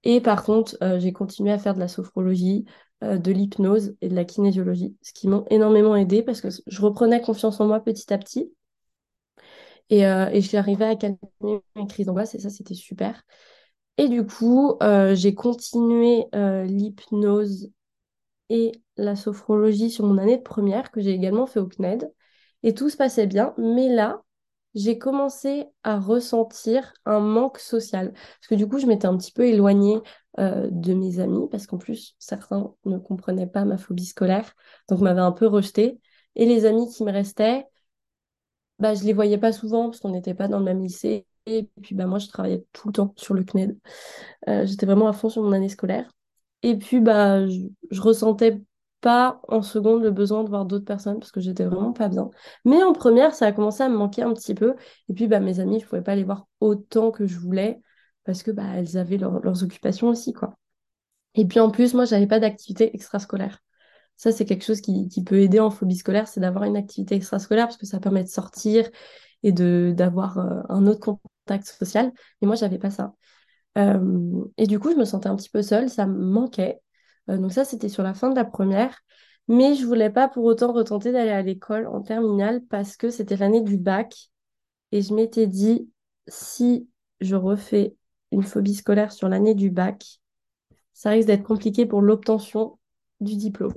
[0.05, 2.65] Et par contre, euh, j'ai continué à faire de la sophrologie,
[3.01, 7.21] de l'hypnose et de la kinésiologie, ce qui m'ont énormément aidé parce que je reprenais
[7.21, 8.51] confiance en moi petit à petit.
[9.89, 11.17] Et, et j'arrivais à calmer
[11.75, 13.21] mes crises d'angoisse et ça, c'était super.
[13.97, 14.77] Et du coup,
[15.13, 17.71] j'ai continué l'hypnose
[18.49, 22.11] et la sophrologie sur mon année de première, que j'ai également fait au CNED.
[22.63, 23.55] Et tout se passait bien.
[23.59, 24.23] Mais là,
[24.75, 28.11] j'ai commencé à ressentir un manque social.
[28.13, 29.99] Parce que du coup, je m'étais un petit peu éloignée
[30.39, 34.53] euh, de mes amis, parce qu'en plus, certains ne comprenaient pas ma phobie scolaire,
[34.89, 35.99] donc m'avaient un peu rejetée.
[36.35, 37.65] Et les amis qui me restaient,
[38.79, 41.25] bah, je les voyais pas souvent, parce qu'on n'était pas dans le même lycée.
[41.45, 43.77] Et puis, bah, moi, je travaillais tout le temps sur le CNED.
[44.49, 46.09] Euh, j'étais vraiment à fond sur mon année scolaire.
[46.63, 47.61] Et puis, bah, je,
[47.91, 48.61] je ressentais
[49.05, 52.31] pas en seconde le besoin de voir d'autres personnes parce que j'étais vraiment pas bien.
[52.65, 54.73] Mais en première, ça a commencé à me manquer un petit peu.
[55.09, 57.79] Et puis, bah, mes amis, je pouvais pas les voir autant que je voulais
[58.23, 60.55] parce que bah, elles avaient leurs occupations aussi, quoi.
[61.35, 63.59] Et puis en plus, moi, j'avais pas d'activité extrascolaire.
[64.17, 67.67] Ça, c'est quelque chose qui, peut aider en phobie scolaire, c'est d'avoir une activité extrascolaire
[67.67, 68.89] parce que ça permet de sortir
[69.43, 72.11] et de d'avoir euh, un autre contact social.
[72.41, 73.13] Et moi, j'avais pas ça.
[73.77, 76.81] Euh, et du coup, je me sentais un petit peu seule, ça me manquait.
[77.29, 79.01] Euh, donc ça, c'était sur la fin de la première.
[79.47, 83.37] Mais je voulais pas pour autant retenter d'aller à l'école en terminale parce que c'était
[83.37, 84.31] l'année du bac.
[84.91, 85.89] Et je m'étais dit,
[86.27, 86.89] si
[87.21, 87.95] je refais
[88.31, 90.19] une phobie scolaire sur l'année du bac,
[90.93, 92.79] ça risque d'être compliqué pour l'obtention
[93.19, 93.73] du diplôme.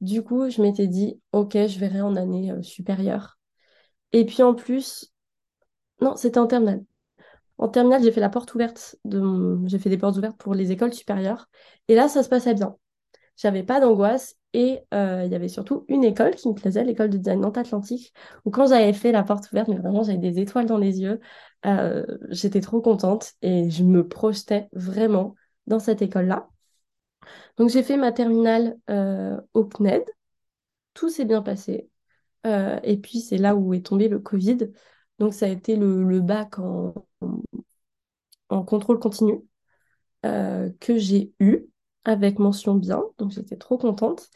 [0.00, 3.38] Du coup, je m'étais dit, ok, je verrai en année euh, supérieure.
[4.12, 5.12] Et puis en plus,
[6.00, 6.84] non, c'était en terminale.
[7.58, 8.96] En terminale, j'ai fait la porte ouverte
[9.66, 11.48] j'ai fait des portes ouvertes pour les écoles supérieures.
[11.88, 12.76] Et là, ça se passait bien.
[13.42, 17.10] J'avais pas d'angoisse et euh, il y avait surtout une école qui me plaisait, l'école
[17.10, 18.14] de design Nantes Atlantique,
[18.44, 21.20] où quand j'avais fait la porte ouverte, mais vraiment j'avais des étoiles dans les yeux,
[21.66, 25.34] euh, j'étais trop contente et je me projetais vraiment
[25.66, 26.48] dans cette école-là.
[27.56, 30.04] Donc j'ai fait ma terminale euh, au CNED,
[30.94, 31.88] tout s'est bien passé.
[32.44, 34.70] et puis c'est là où est tombé le Covid.
[35.18, 36.58] Donc ça a été le, bac
[38.50, 39.42] en contrôle continu
[40.22, 41.71] que j'ai eu
[42.04, 44.28] avec mention bien, donc j'étais trop contente.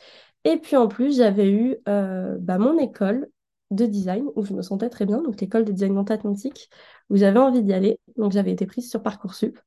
[0.45, 3.29] Et puis en plus, j'avais eu euh, bah, mon école
[3.71, 6.71] de design où je me sentais très bien, donc l'école de design Nantes Atlantique,
[7.11, 7.99] où j'avais envie d'y aller.
[8.17, 9.59] Donc j'avais été prise sur Parcoursup.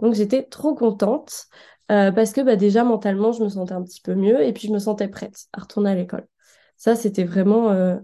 [0.00, 1.46] Donc j'étais trop contente
[1.90, 4.68] euh, parce que bah, déjà mentalement, je me sentais un petit peu mieux et puis
[4.68, 6.26] je me sentais prête à retourner à l'école.
[6.76, 7.96] Ça, c'était vraiment euh,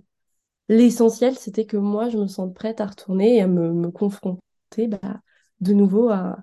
[0.68, 5.20] l'essentiel, c'était que moi, je me sente prête à retourner et à me, confronter bah,
[5.61, 6.38] de nouveau à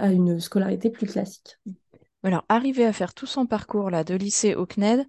[0.00, 1.58] une scolarité plus classique.
[2.22, 5.06] Alors, arriver à faire tout son parcours là, de lycée au CNED,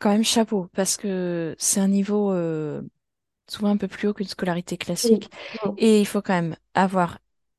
[0.00, 2.82] quand même chapeau, parce que c'est un niveau euh,
[3.48, 5.30] souvent un peu plus haut qu'une scolarité classique.
[5.76, 7.18] Et il faut quand même avoir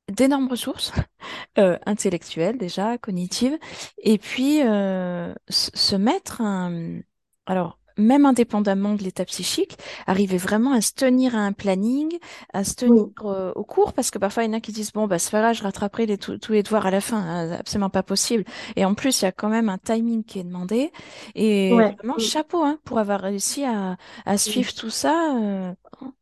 [0.10, 0.92] d'énormes ressources
[1.60, 3.58] euh, intellectuelles déjà, cognitives,
[4.00, 7.00] et puis euh, se mettre un...
[7.46, 9.78] Alors, même indépendamment de l'état psychique,
[10.08, 12.18] arriver vraiment à se tenir à un planning,
[12.54, 14.92] à se tenir euh, au cours, parce que parfois il y en a qui disent
[14.94, 17.52] bon bah c'est pas grave, je rattraperai les, tous les devoirs à la fin, hein,
[17.60, 18.44] absolument pas possible.
[18.76, 20.92] Et en plus il y a quand même un timing qui est demandé.
[21.36, 25.36] Et vraiment chapeau hein, pour avoir réussi à, à suivre tout ça.
[25.38, 25.74] Euh,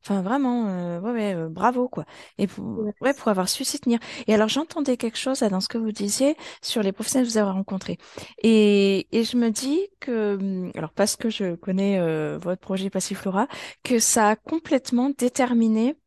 [0.04, 2.06] enfin vraiment, euh, ouais, ouais bravo quoi.
[2.38, 2.66] Et pour,
[3.02, 4.00] ouais, pour avoir su s'y tenir.
[4.28, 7.32] Et alors j'entendais quelque chose là, dans ce que vous disiez sur les professionnels que
[7.34, 7.98] vous avez rencontrés.
[8.44, 12.90] Et, et je me dis que, hum, alors parce que je connais euh, votre projet
[12.90, 13.48] Passiflora,
[13.84, 15.98] que ça a complètement déterminé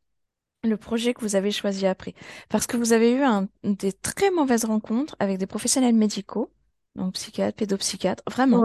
[0.64, 2.14] le projet que vous avez choisi après.
[2.48, 6.50] Parce que vous avez eu un, des très mauvaises rencontres avec des professionnels médicaux,
[6.94, 8.64] donc psychiatres, pédopsychiatres, vraiment.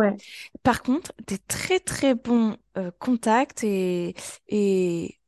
[0.63, 4.15] Par contre, des très très bons euh, contacts et,
[4.47, 5.19] et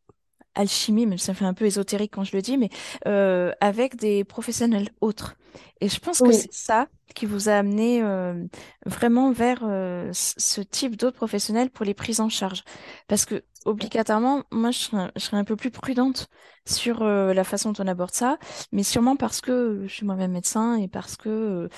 [0.58, 2.70] alchimie, même si ça fait un peu ésotérique quand je le dis, mais
[3.08, 5.36] euh, avec des professionnels autres.
[5.82, 8.44] Et je pense que c'est ça qui vous a amené euh,
[8.86, 12.64] vraiment vers euh, ce type d'autres professionnels pour les prises en charge.
[13.08, 16.28] Parce que obligatoirement, moi, je serais, un peu plus prudente
[16.66, 18.38] sur la façon dont on aborde ça,
[18.72, 21.70] mais sûrement parce que je suis moi-même médecin et parce que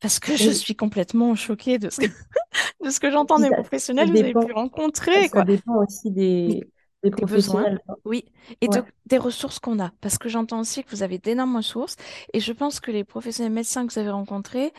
[0.00, 2.06] parce que je suis complètement choquée de ce que,
[2.84, 5.28] de ce que j'entends des professionnels que vous avez pu rencontrer.
[5.28, 6.66] Ça dépend aussi des,
[7.02, 7.80] des professionnels.
[8.04, 8.24] oui,
[8.60, 8.68] et
[9.06, 9.92] des ressources qu'on a.
[10.00, 11.96] Parce que j'entends aussi que vous avez d'énormes ressources.
[12.32, 14.72] Et je pense que les professionnels médecins que vous avez rencontrés,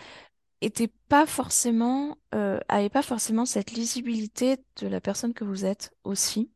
[0.61, 5.91] était pas forcément, euh, avait pas forcément cette lisibilité de la personne que vous êtes
[6.05, 6.49] aussi.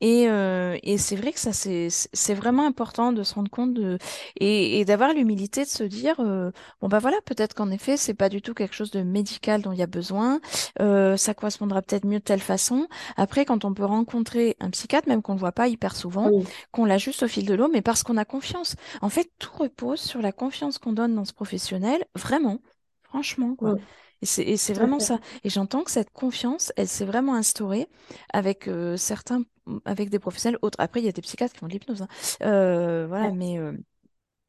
[0.00, 3.74] Et, euh, et c'est vrai que ça, c'est, c'est vraiment important de se rendre compte
[3.74, 3.98] de,
[4.40, 6.50] et, et d'avoir l'humilité de se dire, euh,
[6.80, 9.72] bon bah voilà, peut-être qu'en effet, c'est pas du tout quelque chose de médical dont
[9.72, 10.40] il y a besoin,
[10.80, 12.88] euh, ça correspondra peut-être mieux de telle façon.
[13.16, 16.32] Après, quand on peut rencontrer un psychiatre, même qu'on ne voit pas hyper souvent,
[16.72, 18.76] qu'on l'a juste au fil de l'eau, mais parce qu'on a confiance.
[19.00, 22.58] En fait, tout repose sur la confiance qu'on donne dans ce professionnel, vraiment.
[23.12, 23.74] Franchement, quoi.
[24.22, 25.18] Et c'est vraiment ça.
[25.44, 27.88] Et j'entends que cette confiance, elle s'est vraiment instaurée
[28.32, 29.42] avec euh, certains,
[29.84, 30.76] avec des professionnels autres.
[30.80, 32.02] Après, il y a des psychiatres qui font de l'hypnose.
[32.02, 32.08] hein.
[32.42, 33.32] Euh, voilà, Ouais.
[33.32, 33.72] mais, euh,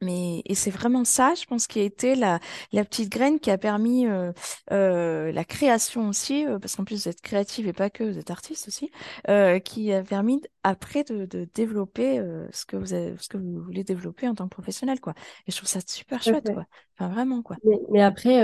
[0.04, 2.38] mais et c'est vraiment ça, je pense, qui a été la,
[2.72, 4.32] la petite graine qui a permis euh,
[4.72, 8.18] euh, la création aussi, euh, parce qu'en plus vous êtes créative et pas que, vous
[8.18, 8.90] êtes artiste aussi,
[9.64, 13.84] qui a permis après de, de développer ce que vous avez, ce que vous voulez
[13.84, 15.14] développer en tant que professionnel, quoi.
[15.46, 16.66] Et je trouve ça super chouette, quoi.
[16.98, 17.56] Enfin, vraiment, quoi.
[17.64, 18.42] Mais, mais après,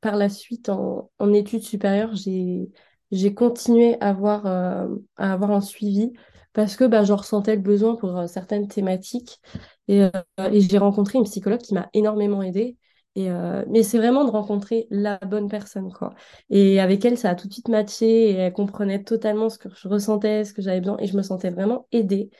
[0.00, 6.12] par la suite, en, en études supérieures, j'ai, continué à avoir, à avoir un suivi
[6.54, 9.40] parce que bah, j'en ressentais le besoin pour euh, certaines thématiques.
[9.88, 10.10] Et, euh,
[10.50, 12.78] et j'ai rencontré une psychologue qui m'a énormément aidée.
[13.16, 16.14] Et, euh, mais c'est vraiment de rencontrer la bonne personne, quoi.
[16.50, 19.68] Et avec elle, ça a tout de suite matché et elle comprenait totalement ce que
[19.74, 22.30] je ressentais, ce que j'avais besoin et je me sentais vraiment aidée.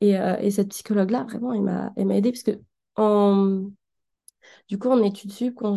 [0.00, 1.62] Et, et cette psychologue-là, vraiment, elle
[2.06, 2.60] m'a, aidée parce que
[2.96, 3.64] en
[4.68, 5.74] du coup, en études sup, quand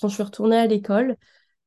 [0.00, 1.16] quand je suis retournée à l'école,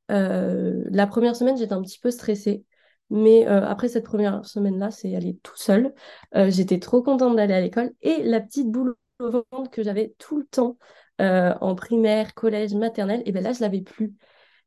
[0.08, 2.64] la première semaine, j'étais un petit peu stressée.
[3.12, 5.92] Mais euh, après cette première semaine-là, c'est aller tout seul.
[6.34, 7.92] Euh, j'étais trop contente d'aller à l'école.
[8.00, 10.78] Et la petite boule au ventre que j'avais tout le temps
[11.20, 14.14] euh, en primaire, collège, maternelle, et ben là, je l'avais plus.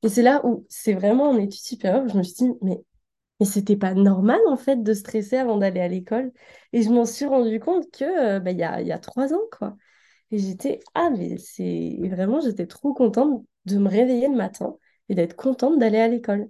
[0.04, 2.80] Et c'est là où c'est vraiment en études supérieures je me suis dit, mais,
[3.40, 6.32] mais c'était pas normal en fait de stresser avant d'aller à l'école.
[6.74, 9.42] Et je m'en suis rendu compte que ben, il y a, y a trois ans,
[9.58, 9.76] quoi.
[10.32, 14.78] Et j'étais, ah, mais c'est vraiment, j'étais trop contente de me réveiller le matin
[15.10, 16.50] et d'être contente d'aller à l'école.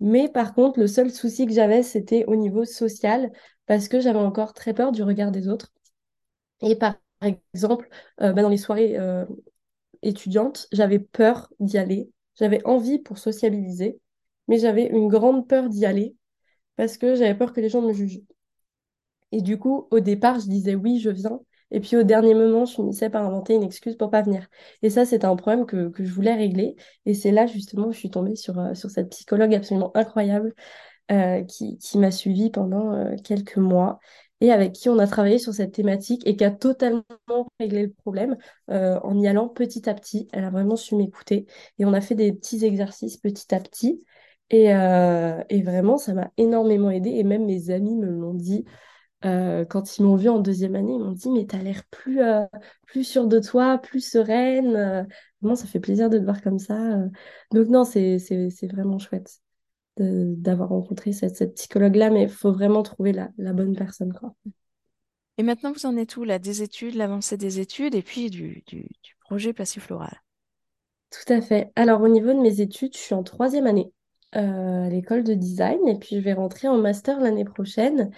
[0.00, 3.32] Mais par contre, le seul souci que j'avais, c'était au niveau social,
[3.66, 5.72] parce que j'avais encore très peur du regard des autres.
[6.62, 6.96] Et par
[7.54, 7.88] exemple,
[8.22, 9.24] euh, bah, dans les soirées euh,
[10.02, 12.10] étudiantes, j'avais peur d'y aller.
[12.36, 14.00] J'avais envie pour sociabiliser,
[14.48, 16.16] mais j'avais une grande peur d'y aller,
[16.76, 18.22] parce que j'avais peur que les gens me jugent.
[19.32, 21.40] Et du coup, au départ, je disais oui, je viens.
[21.70, 24.46] Et puis au dernier moment, je finissais par inventer une excuse pour pas venir.
[24.82, 26.76] Et ça, c'était un problème que, que je voulais régler.
[27.06, 30.54] Et c'est là, justement, où je suis tombée sur, euh, sur cette psychologue absolument incroyable
[31.12, 33.98] euh, qui, qui m'a suivie pendant euh, quelques mois
[34.40, 37.02] et avec qui on a travaillé sur cette thématique et qui a totalement
[37.58, 38.36] réglé le problème
[38.68, 40.28] en y allant petit à petit.
[40.32, 41.46] Elle a vraiment su m'écouter.
[41.78, 44.04] Et on a fait des petits exercices petit à petit.
[44.50, 47.12] Et, et vraiment, ça m'a énormément aidée.
[47.12, 48.66] Et même mes amis me l'ont dit.
[49.26, 52.22] Euh, quand ils m'ont vue en deuxième année, ils m'ont dit, mais t'as l'air plus,
[52.22, 52.44] euh,
[52.86, 54.76] plus sûre de toi, plus sereine.
[54.76, 55.02] Euh,
[55.42, 56.96] vraiment, ça fait plaisir de te voir comme ça.
[57.52, 59.40] Donc non, c'est, c'est, c'est vraiment chouette
[59.98, 64.34] d'avoir rencontré cette, cette psychologue-là, mais il faut vraiment trouver la, la bonne personne, quoi.
[65.38, 68.62] Et maintenant, vous en êtes où, là, des études, l'avancée des études et puis du,
[68.66, 70.22] du, du projet Passifloral?
[71.10, 71.70] Tout à fait.
[71.76, 73.92] Alors, au niveau de mes études, je suis en troisième année
[74.34, 78.10] euh, à l'école de design et puis je vais rentrer en master l'année prochaine.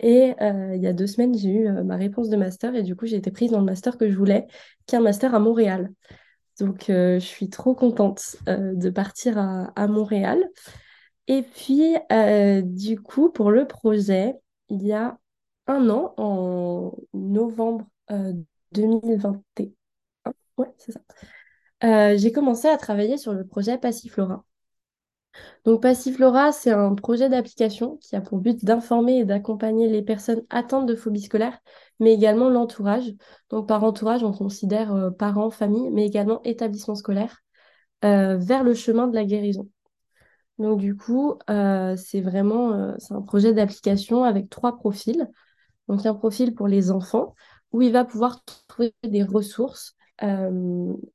[0.00, 2.82] Et euh, il y a deux semaines, j'ai eu euh, ma réponse de master et
[2.82, 4.46] du coup, j'ai été prise dans le master que je voulais,
[4.86, 5.90] qui est un master à Montréal.
[6.60, 10.48] Donc, euh, je suis trop contente de partir à, Montréal.
[11.26, 11.94] Et puis,
[12.62, 14.34] du coup, pour le projet,
[14.68, 15.18] il y a
[15.66, 18.32] un an, en novembre euh,
[18.72, 19.70] 2021,
[20.58, 21.00] ouais, c'est ça,
[21.84, 24.44] euh, j'ai commencé à travailler sur le projet Passiflora.
[25.64, 30.42] Donc, Passiflora, c'est un projet d'application qui a pour but d'informer et d'accompagner les personnes
[30.50, 31.58] atteintes de phobie scolaire,
[32.00, 33.12] mais également l'entourage.
[33.50, 37.38] Donc, par entourage, on considère euh, parents, famille, mais également établissement scolaire,
[38.04, 39.68] euh, vers le chemin de la guérison.
[40.58, 45.28] Donc, du coup, euh, c'est vraiment un projet d'application avec trois profils.
[45.88, 47.34] Donc, un profil pour les enfants
[47.72, 49.96] où il va pouvoir trouver des ressources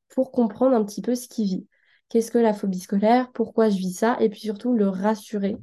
[0.10, 1.68] pour comprendre un petit peu ce qu'il vit.
[2.10, 3.32] Qu'est-ce que la phobie scolaire?
[3.34, 4.18] Pourquoi je vis ça?
[4.20, 5.58] Et puis surtout, le rassurer,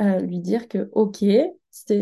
[0.00, 1.24] euh, lui dire que, OK,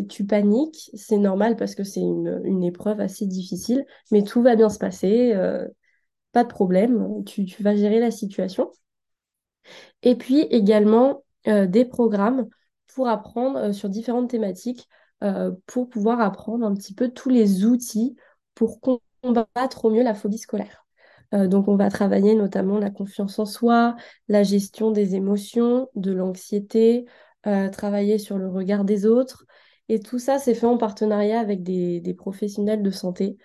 [0.09, 4.68] tu paniques, c'est normal parce que c'est une, épreuve assez difficile, mais tout va bien
[4.68, 5.66] se passer, euh,
[6.33, 8.70] pas de problème, tu, vas gérer la situation.
[10.03, 12.49] Et puis également euh, des programmes
[12.95, 14.89] pour apprendre sur différentes thématiques,
[15.66, 18.14] pour pouvoir apprendre un petit peu tous les outils
[18.55, 18.79] pour
[19.22, 20.84] combattre au mieux la phobie scolaire.
[21.35, 23.97] Euh, donc on va travailler notamment la confiance en soi,
[24.28, 27.07] la gestion des émotions, de l'anxiété,
[27.47, 29.45] euh, travailler sur le regard des autres.
[29.89, 33.37] Et tout ça, c'est fait en partenariat avec des, professionnels de santé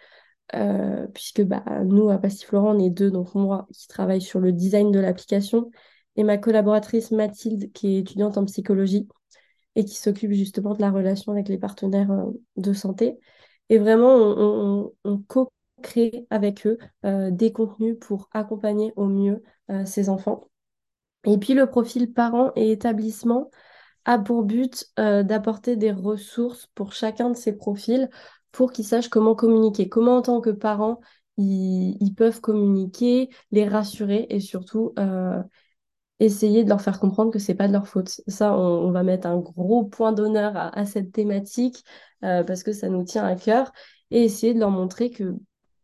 [0.55, 4.51] euh, puisque bah, nous, à Passiflora, on est deux, donc moi qui travaille sur le
[4.51, 5.71] design de l'application,
[6.15, 9.07] et ma collaboratrice Mathilde, qui est étudiante en psychologie
[9.75, 12.09] et qui s'occupe justement de la relation avec les partenaires
[12.57, 13.17] de santé.
[13.69, 15.17] Et vraiment, on, on,
[15.82, 19.43] co-crée avec eux euh, des contenus pour accompagner au mieux
[19.86, 20.49] ces enfants.
[21.25, 23.51] Et puis le profil parents et établissement
[24.05, 28.09] a pour but d'apporter des ressources pour chacun de ces profils
[28.51, 30.99] pour qu'ils sachent comment communiquer, comment en tant que parents
[31.39, 35.41] ils, peuvent communiquer, les rassurer et surtout euh,
[36.19, 38.21] essayer de leur faire comprendre que c'est pas de leur faute.
[38.27, 41.84] Ça, on, va mettre un gros point d'honneur à, cette thématique
[42.23, 43.71] euh, parce que ça nous tient à cœur
[44.11, 45.36] et essayer de leur montrer que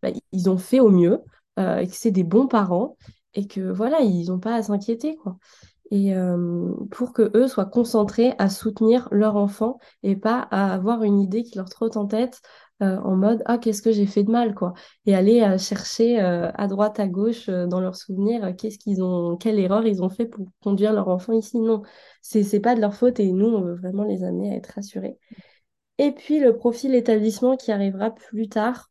[0.05, 1.21] bah, ils ont fait au mieux
[1.59, 2.97] euh, et que c'est des bons parents
[3.33, 5.37] et que voilà, ils n'ont pas à s'inquiéter quoi.
[5.91, 11.03] Et euh, pour que eux soient concentrés à soutenir leur enfant et pas à avoir
[11.03, 12.41] une idée qui leur trotte en tête
[12.81, 14.55] euh, en mode ah qu'est-ce que j'ai fait de mal
[15.05, 19.85] et aller chercher à droite à gauche dans leurs souvenirs qu'est-ce qu'ils ont quelle erreur
[19.85, 21.59] ils ont fait pour conduire leur enfant ici.
[21.59, 21.83] Non
[22.21, 24.73] c'est c'est pas de leur faute et nous on veut vraiment les amener à être
[24.75, 25.17] rassurés.
[25.99, 28.89] Et puis le profil établissement qui arrivera plus tard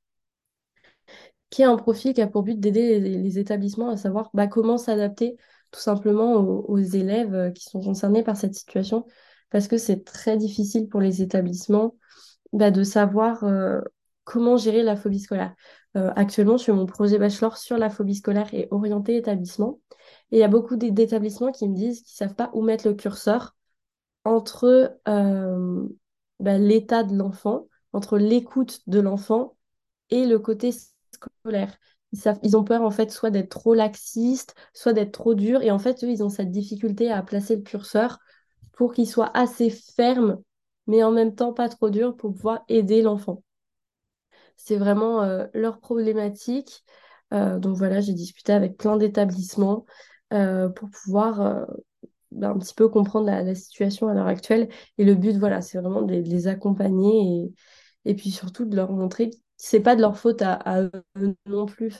[1.54, 4.76] qui est un profil qui a pour but d'aider les, établissements à savoir bah, comment
[4.76, 5.36] s'adapter
[5.70, 9.06] tout simplement aux, élèves euh, qui sont concernés par cette situation,
[9.50, 11.94] parce que c'est très difficile pour les établissements
[12.52, 13.80] bah, de savoir euh,
[14.24, 15.54] comment gérer la phobie scolaire.
[15.96, 19.78] Euh, actuellement, je fais mon projet bachelor sur la phobie scolaire et orienté établissement.
[20.32, 22.88] Et il y a beaucoup d'établissements qui me disent qu'ils ne savent pas où mettre
[22.88, 23.54] le curseur
[24.24, 29.56] entre bah, l'état de l'enfant, entre l'écoute de l'enfant
[30.10, 30.72] et le côté
[31.14, 31.78] scolaire
[32.42, 35.62] ils, ont peur en fait soit d'être trop laxistes, soit d'être trop durs.
[35.62, 38.18] Et en fait, eux, ils ont cette difficulté à placer le curseur
[38.72, 40.40] pour qu'il soit assez ferme,
[40.86, 43.42] mais en même temps pas trop dur pour pouvoir aider l'enfant.
[44.56, 46.84] C'est vraiment euh, leur problématique.
[47.32, 49.84] Euh, donc voilà, j'ai discuté avec plein d'établissements
[50.32, 51.66] euh, pour pouvoir
[52.30, 54.68] ben, un petit peu comprendre la, situation à l'heure actuelle.
[54.98, 57.44] Et le but, voilà, c'est vraiment de, les accompagner
[58.04, 59.30] et, et puis surtout de leur montrer
[59.64, 61.98] c'est pas de leur faute à, eux non plus.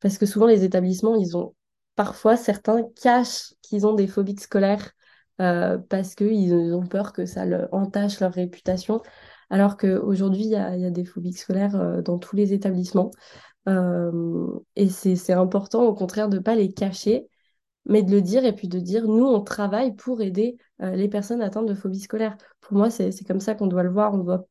[0.00, 1.54] parce que souvent, les établissements, ils ont
[1.94, 4.92] parfois certains cachent qu'ils ont des phobies scolaires
[5.40, 9.02] euh, parce qu'ils ont peur que ça entache leur réputation.
[9.48, 13.10] Alors qu'aujourd'hui, il y a, y a, des phobies scolaires euh, dans tous les établissements.
[13.68, 14.46] Euh,
[14.76, 17.26] et c'est important, au contraire, de ne pas les cacher,
[17.86, 21.40] mais de le dire et puis de dire, nous, on travaille pour aider les personnes
[21.42, 22.36] atteintes de phobie scolaire.
[22.60, 24.12] Pour moi, c'est comme ça qu'on doit le voir.
[24.14, 24.46] On ne doit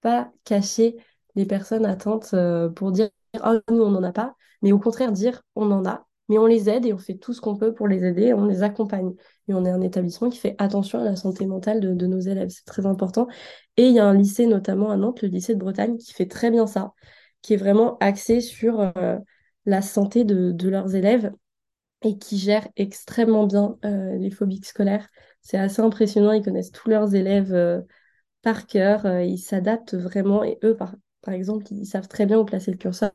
[0.00, 0.96] pas cacher
[1.38, 3.10] les personnes atteintes euh, pour dire
[3.44, 6.46] oh, nous, on n'en a pas, mais au contraire, dire on en a, mais on
[6.46, 9.14] les aide et on fait tout ce qu'on peut pour les aider, on les accompagne.
[9.46, 12.48] Et on est un établissement qui fait attention à la santé mentale de, nos élèves,
[12.50, 13.28] c'est très important.
[13.76, 16.26] Et il y a un lycée, notamment à Nantes, le lycée de Bretagne, qui fait
[16.26, 16.92] très bien ça,
[17.40, 19.16] qui est vraiment axé sur euh,
[19.64, 21.32] la santé de, leurs élèves
[22.02, 25.08] et qui gère extrêmement bien euh, les phobiques scolaires.
[25.40, 27.84] C'est assez impressionnant, ils connaissent tous leurs élèves
[28.42, 32.44] par cœur, ils s'adaptent vraiment et eux, par, par exemple, ils savent très bien où
[32.44, 33.10] placer le curseur.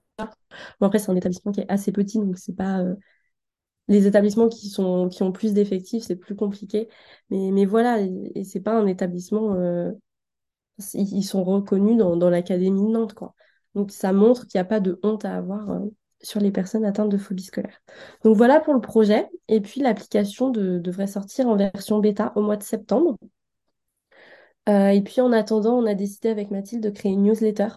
[0.80, 2.82] Bon, après, c'est un établissement qui est assez petit, donc c'est pas.
[2.82, 2.95] Euh,
[3.89, 6.89] les établissements qui, sont, qui ont plus d'effectifs, c'est plus compliqué.
[7.30, 9.56] Mais, mais voilà, et, c'est pas un établissement.
[9.56, 9.91] Euh,
[10.93, 13.36] ils, sont reconnus dans, dans l'académie de Nantes, quoi.
[13.76, 15.80] Donc ça montre qu'il n'y a pas de honte à avoir euh,
[16.22, 17.82] sur les personnes atteintes de phobie scolaire.
[18.24, 19.28] Donc voilà pour le projet.
[19.47, 23.18] Et puis l'application devrait sortir en version bêta au mois de septembre.
[24.68, 27.68] et puis en attendant, on a décidé avec Mathilde de créer une newsletter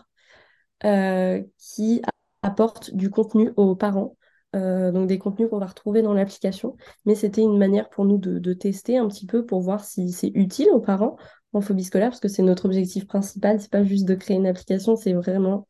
[0.85, 2.03] euh, qui
[2.43, 4.17] apporte du contenu aux parents.
[4.55, 6.77] Euh, donc des contenus qu'on va retrouver dans l'application.
[7.05, 10.31] Mais c'était une manière pour nous de, tester un petit peu pour voir si c'est
[10.35, 11.17] utile aux parents
[11.53, 13.61] en phobie scolaire, parce que c'est notre objectif principal.
[13.61, 15.67] C'est pas juste de créer une application, c'est vraiment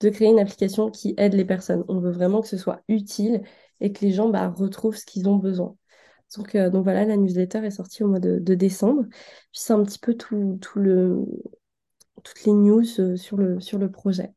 [0.00, 1.84] de créer une application qui aide les personnes.
[1.88, 3.42] On veut vraiment que ce soit utile
[3.80, 5.76] et que les gens bah, retrouvent ce qu'ils ont besoin.
[6.36, 9.04] Donc, euh, donc voilà, la newsletter est sortie au mois de, décembre.
[9.10, 9.20] Puis
[9.52, 11.24] c'est un petit peu tout, tout le,
[12.22, 14.32] toutes les news euh, sur le, sur le projet.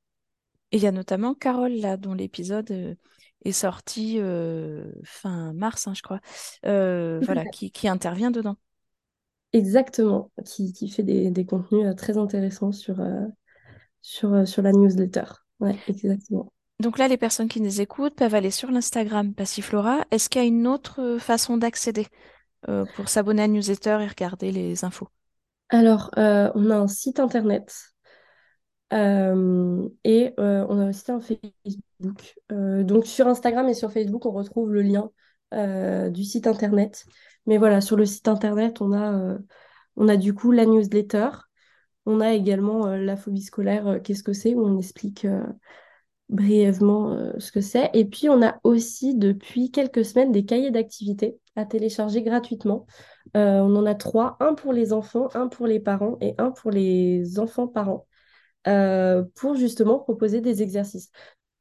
[0.72, 2.96] Et il y a notamment Carole, là, dont l'épisode euh,
[3.44, 6.20] est sorti euh, fin mars, hein, je crois,
[6.64, 8.58] voilà, qui, qui, intervient dedans.
[9.54, 12.98] Exactement, qui, qui fait des, des, contenus très intéressants sur,
[14.02, 15.24] sur, sur la newsletter.
[15.62, 16.52] Ouais, exactement.
[16.82, 20.04] Donc là, les personnes qui nous écoutent peuvent aller sur l'Instagram Passiflora.
[20.12, 22.08] Est-ce qu'il y a une autre façon d'accéder
[22.96, 25.08] pour s'abonner à la newsletter et regarder les infos?
[25.70, 27.74] Alors, euh, on a un site internet
[28.93, 32.36] euh, et euh, on a aussi un Facebook.
[32.49, 35.11] donc, sur Instagram et sur Facebook, on retrouve le lien
[36.09, 37.05] du site internet.
[37.45, 39.38] Mais voilà, sur le site internet, on a,
[39.95, 41.30] on a du coup la newsletter.
[42.05, 45.26] On a également la phobie scolaire, qu'est-ce que c'est, où on explique
[46.30, 47.89] brièvement ce que c'est.
[47.93, 52.86] Et puis, on a aussi depuis quelques semaines des cahiers d'activités à télécharger gratuitement.
[53.36, 56.52] Euh, on en a trois, un pour les enfants, un pour les parents et un
[56.52, 58.08] pour les enfants-parents,
[58.68, 61.12] euh, pour justement proposer des exercices.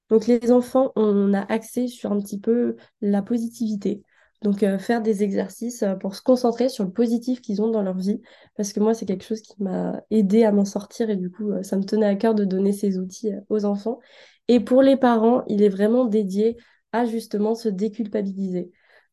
[0.09, 4.03] Donc les enfants, on a accès sur un petit peu la positivité.
[4.43, 8.21] Donc faire des exercices pour se concentrer sur le positif qu'ils ont dans leur vie.
[8.57, 11.51] Parce que moi, c'est quelque chose qui m'a aidé à m'en sortir et du coup,
[11.63, 14.01] ça me tenait à cœur de donner ces outils aux enfants.
[14.49, 16.59] Et pour les parents, il est vraiment dédié
[16.93, 18.71] à justement se déculpabiliser.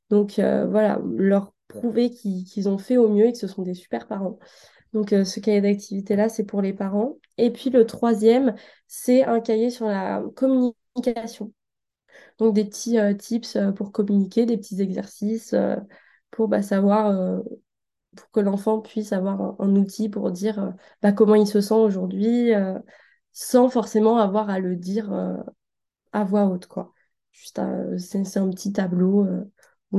[0.10, 4.08] Donc voilà, leur prouver qu'ils ont fait au mieux et que ce sont des super
[4.08, 4.40] parents.
[4.94, 7.18] Donc ce cahier d'activité-là, c'est pour les parents.
[7.38, 8.56] Et puis le troisième,
[8.88, 11.54] c'est un cahier sur la communication.
[12.40, 15.56] Donc des petits tips pour communiquer, des petits exercices
[16.30, 17.42] pour bah, savoir,
[18.16, 22.52] pour que l'enfant puisse avoir un, outil pour dire bah, comment il se sent aujourd'hui,
[23.32, 25.10] sans forcément avoir à le dire
[26.12, 26.94] à voix haute, quoi.
[27.32, 29.26] C'est un petit tableau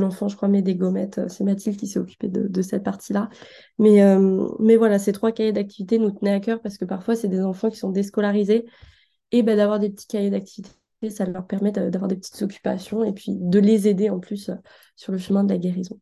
[0.01, 1.21] l'enfant, je crois, met des gommettes.
[1.29, 3.29] C'est Mathilde qui s'est occupée de, cette partie-là.
[3.79, 4.03] Mais,
[4.59, 7.43] mais voilà, ces trois cahiers d'activité nous tenaient à cœur parce que parfois, c'est des
[7.43, 8.67] enfants qui sont déscolarisés.
[9.33, 10.71] Et bah, d'avoir des petits cahiers d'activité,
[11.11, 14.51] ça leur permet d'avoir des petites occupations et puis de les aider en plus
[14.97, 15.99] sur le chemin de la guérison.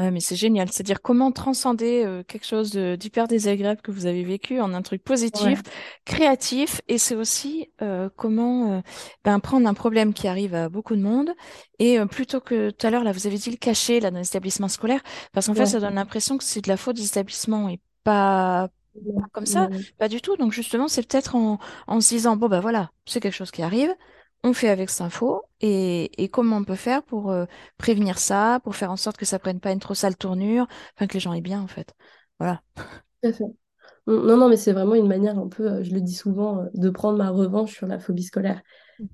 [0.00, 0.72] Ouais, mais c'est génial.
[0.72, 5.04] C'est-à-dire comment transcender euh, quelque chose d'hyper désagréable que vous avez vécu en un truc
[5.04, 5.60] positif,
[6.06, 8.80] créatif, et c'est aussi euh, comment euh,
[9.24, 11.30] ben, prendre un problème qui arrive à beaucoup de monde.
[11.78, 14.68] Et plutôt que tout à l'heure là, vous avez dit le cacher là dans l'établissement
[14.68, 17.78] scolaire, parce qu'en fait ça donne l'impression que c'est de la faute des établissements et
[18.02, 18.68] pas
[19.32, 20.36] comme ça, pas du tout.
[20.36, 23.62] Donc justement, c'est peut-être en, en se disant bon ben voilà, c'est quelque chose qui
[23.62, 23.94] arrive
[24.42, 27.44] on fait avec cette info et, comment on peut faire pour euh,
[27.76, 30.66] prévenir ça, pour faire en sorte que ça prenne pas une trop sale tournure,
[30.96, 31.94] enfin que les gens aient bien en fait.
[32.38, 32.62] Voilà.
[34.06, 36.66] Non, non, mais c'est vraiment une manière un peu, euh, je le dis souvent, euh,
[36.74, 38.62] de prendre ma revanche sur la phobie scolaire.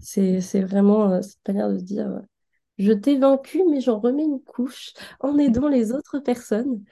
[0.00, 2.20] C'est vraiment cette manière de se dire,
[2.78, 6.82] je t'ai vaincu, mais j'en remets une couche en aidant les autres personnes.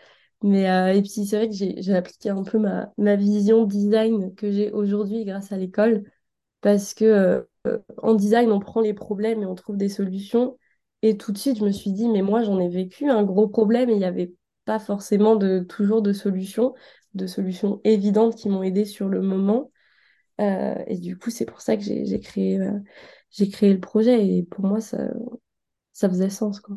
[0.43, 0.65] Mais,
[0.97, 4.71] et puis c'est vrai que j'ai appliqué un peu ma, ma vision design que j'ai
[4.71, 6.05] aujourd'hui grâce à l'école
[6.65, 7.05] parce que
[7.67, 10.59] euh, en design, on prend les problèmes et on trouve des solutions.
[11.03, 13.49] Et tout de suite, je me suis dit, mais moi, j'en ai vécu un gros
[13.49, 14.33] problème et il n'y avait
[14.65, 16.73] pas forcément de, toujours de solutions,
[17.13, 19.73] de solutions évidentes qui m'ont aidé sur le moment.
[20.41, 22.79] Euh, et du coup, c'est pour ça que j'ai créé, euh,
[23.31, 24.27] j'ai créé le projet.
[24.27, 25.11] Et pour moi, ça,
[25.93, 26.61] ça faisait sens.
[26.61, 26.77] Quoi.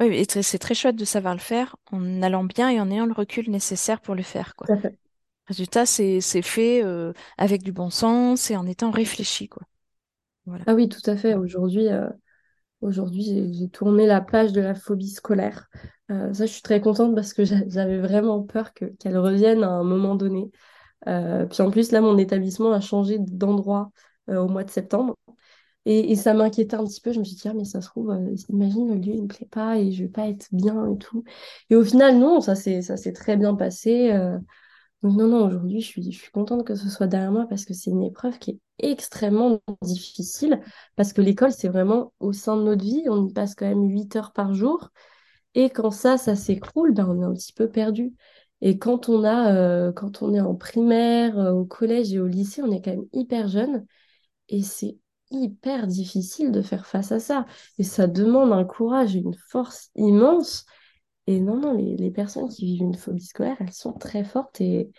[0.00, 3.04] Oui, et c'est très chouette de savoir le faire en allant bien et en ayant
[3.04, 4.56] le recul nécessaire pour le faire.
[4.56, 4.66] Quoi.
[5.46, 9.62] Résultat, c'est fait euh, avec du bon sens et en étant réfléchi, quoi.
[10.66, 11.34] Ah oui, tout à fait.
[11.34, 12.08] Aujourd'hui, euh,
[12.80, 15.68] aujourd'hui, j'ai tourné la page de la phobie scolaire.
[16.10, 19.84] Euh, ça, je suis très contente parce que j'avais vraiment peur qu'elle revienne à un
[19.84, 20.50] moment donné.
[21.04, 23.90] puis en plus, là, mon établissement a changé d'endroit
[24.28, 25.16] au mois de septembre.
[25.84, 27.12] Et, ça m'inquiétait un petit peu.
[27.12, 28.16] Je me suis dit, ah, mais ça se trouve,
[28.48, 31.24] imagine, le lieu, il me plaît pas et je vais pas être bien et tout.
[31.70, 34.12] Et au final, non, ça s'est très bien passé.
[35.02, 37.64] Donc non, non, aujourd'hui, je suis, je suis contente que ce soit derrière moi parce
[37.64, 40.60] que c'est une épreuve qui est extrêmement difficile,
[40.94, 43.88] parce que l'école, c'est vraiment au sein de notre vie, on y passe quand même
[43.88, 44.90] 8 heures par jour,
[45.54, 48.14] et quand ça, ça s'écroule, ben, on est un petit peu perdu.
[48.60, 52.80] Et quand on euh, est en primaire, euh, au collège et au lycée, on est
[52.80, 53.84] quand même hyper jeune,
[54.48, 54.98] et c'est
[55.32, 57.46] hyper difficile de faire face à ça.
[57.78, 60.64] Et ça demande un courage et une force immense.
[61.26, 64.60] Et non, non, les, personnes qui vivent une phobie scolaire, elles sont très fortes.
[64.60, 64.90] Et,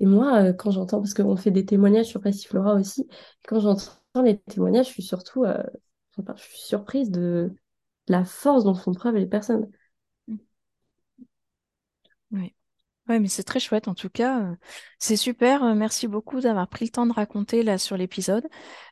[0.00, 3.08] et moi, euh, quand j'entends, parce qu'on fait des témoignages sur Passiflora aussi,
[3.46, 5.62] quand j'entends les témoignages, je suis surtout euh,
[6.36, 7.52] je suis surprise de
[8.08, 9.70] la force dont font preuve les personnes.
[12.30, 12.54] Oui.
[13.06, 14.40] Ouais, mais c'est très chouette en tout cas.
[14.40, 14.56] Euh,
[14.98, 15.62] c'est super.
[15.62, 18.46] Euh, merci beaucoup d'avoir pris le temps de raconter là sur l'épisode.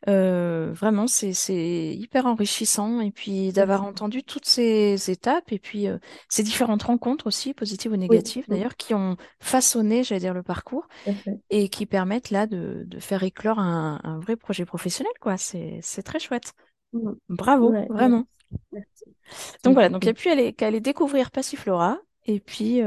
[0.07, 5.87] Euh, vraiment, c'est c'est hyper enrichissant et puis d'avoir entendu toutes ces étapes et puis
[6.29, 10.89] ces différentes rencontres aussi, positives ou négatives d'ailleurs, qui ont façonné, j'allais dire, le parcours
[11.49, 15.39] et qui permettent là de, de faire éclore un, un vrai projet professionnel, quoi.
[15.39, 16.53] C'est c'est très chouette.
[16.93, 17.13] Mmh.
[17.31, 18.27] Bravo, vraiment.
[19.65, 22.83] Donc voilà, donc il n'y a plus qu'à aller découvrir Passiflora et puis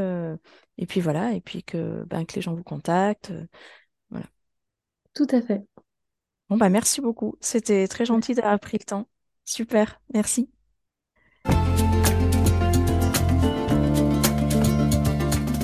[0.78, 3.32] et puis voilà, et puis que, ben, que les gens vous contactent.
[3.32, 3.46] Euh,
[4.10, 4.26] voilà.
[5.14, 5.62] Tout à fait.
[6.50, 7.36] Bon, bah, merci beaucoup.
[7.40, 9.08] C'était très gentil d'avoir pris le temps.
[9.46, 10.50] Super, merci.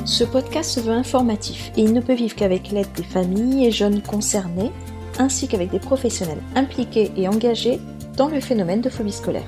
[0.05, 3.72] Ce podcast se veut informatif et il ne peut vivre qu'avec l'aide des familles et
[3.72, 4.72] jeunes concernés,
[5.17, 7.80] ainsi qu'avec des professionnels impliqués et engagés
[8.17, 9.47] dans le phénomène de phobie scolaire.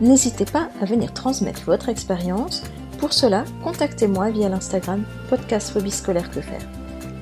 [0.00, 2.62] N'hésitez pas à venir transmettre votre expérience
[2.98, 6.62] pour cela, contactez-moi via l'Instagram podcast phobie scolaire que faire.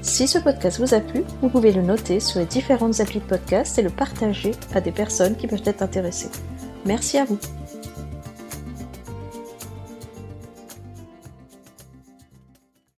[0.03, 3.25] Si ce podcast vous a plu, vous pouvez le noter sur les différentes applis de
[3.25, 6.31] podcast et le partager à des personnes qui peuvent être intéressées.
[6.85, 7.39] Merci à vous.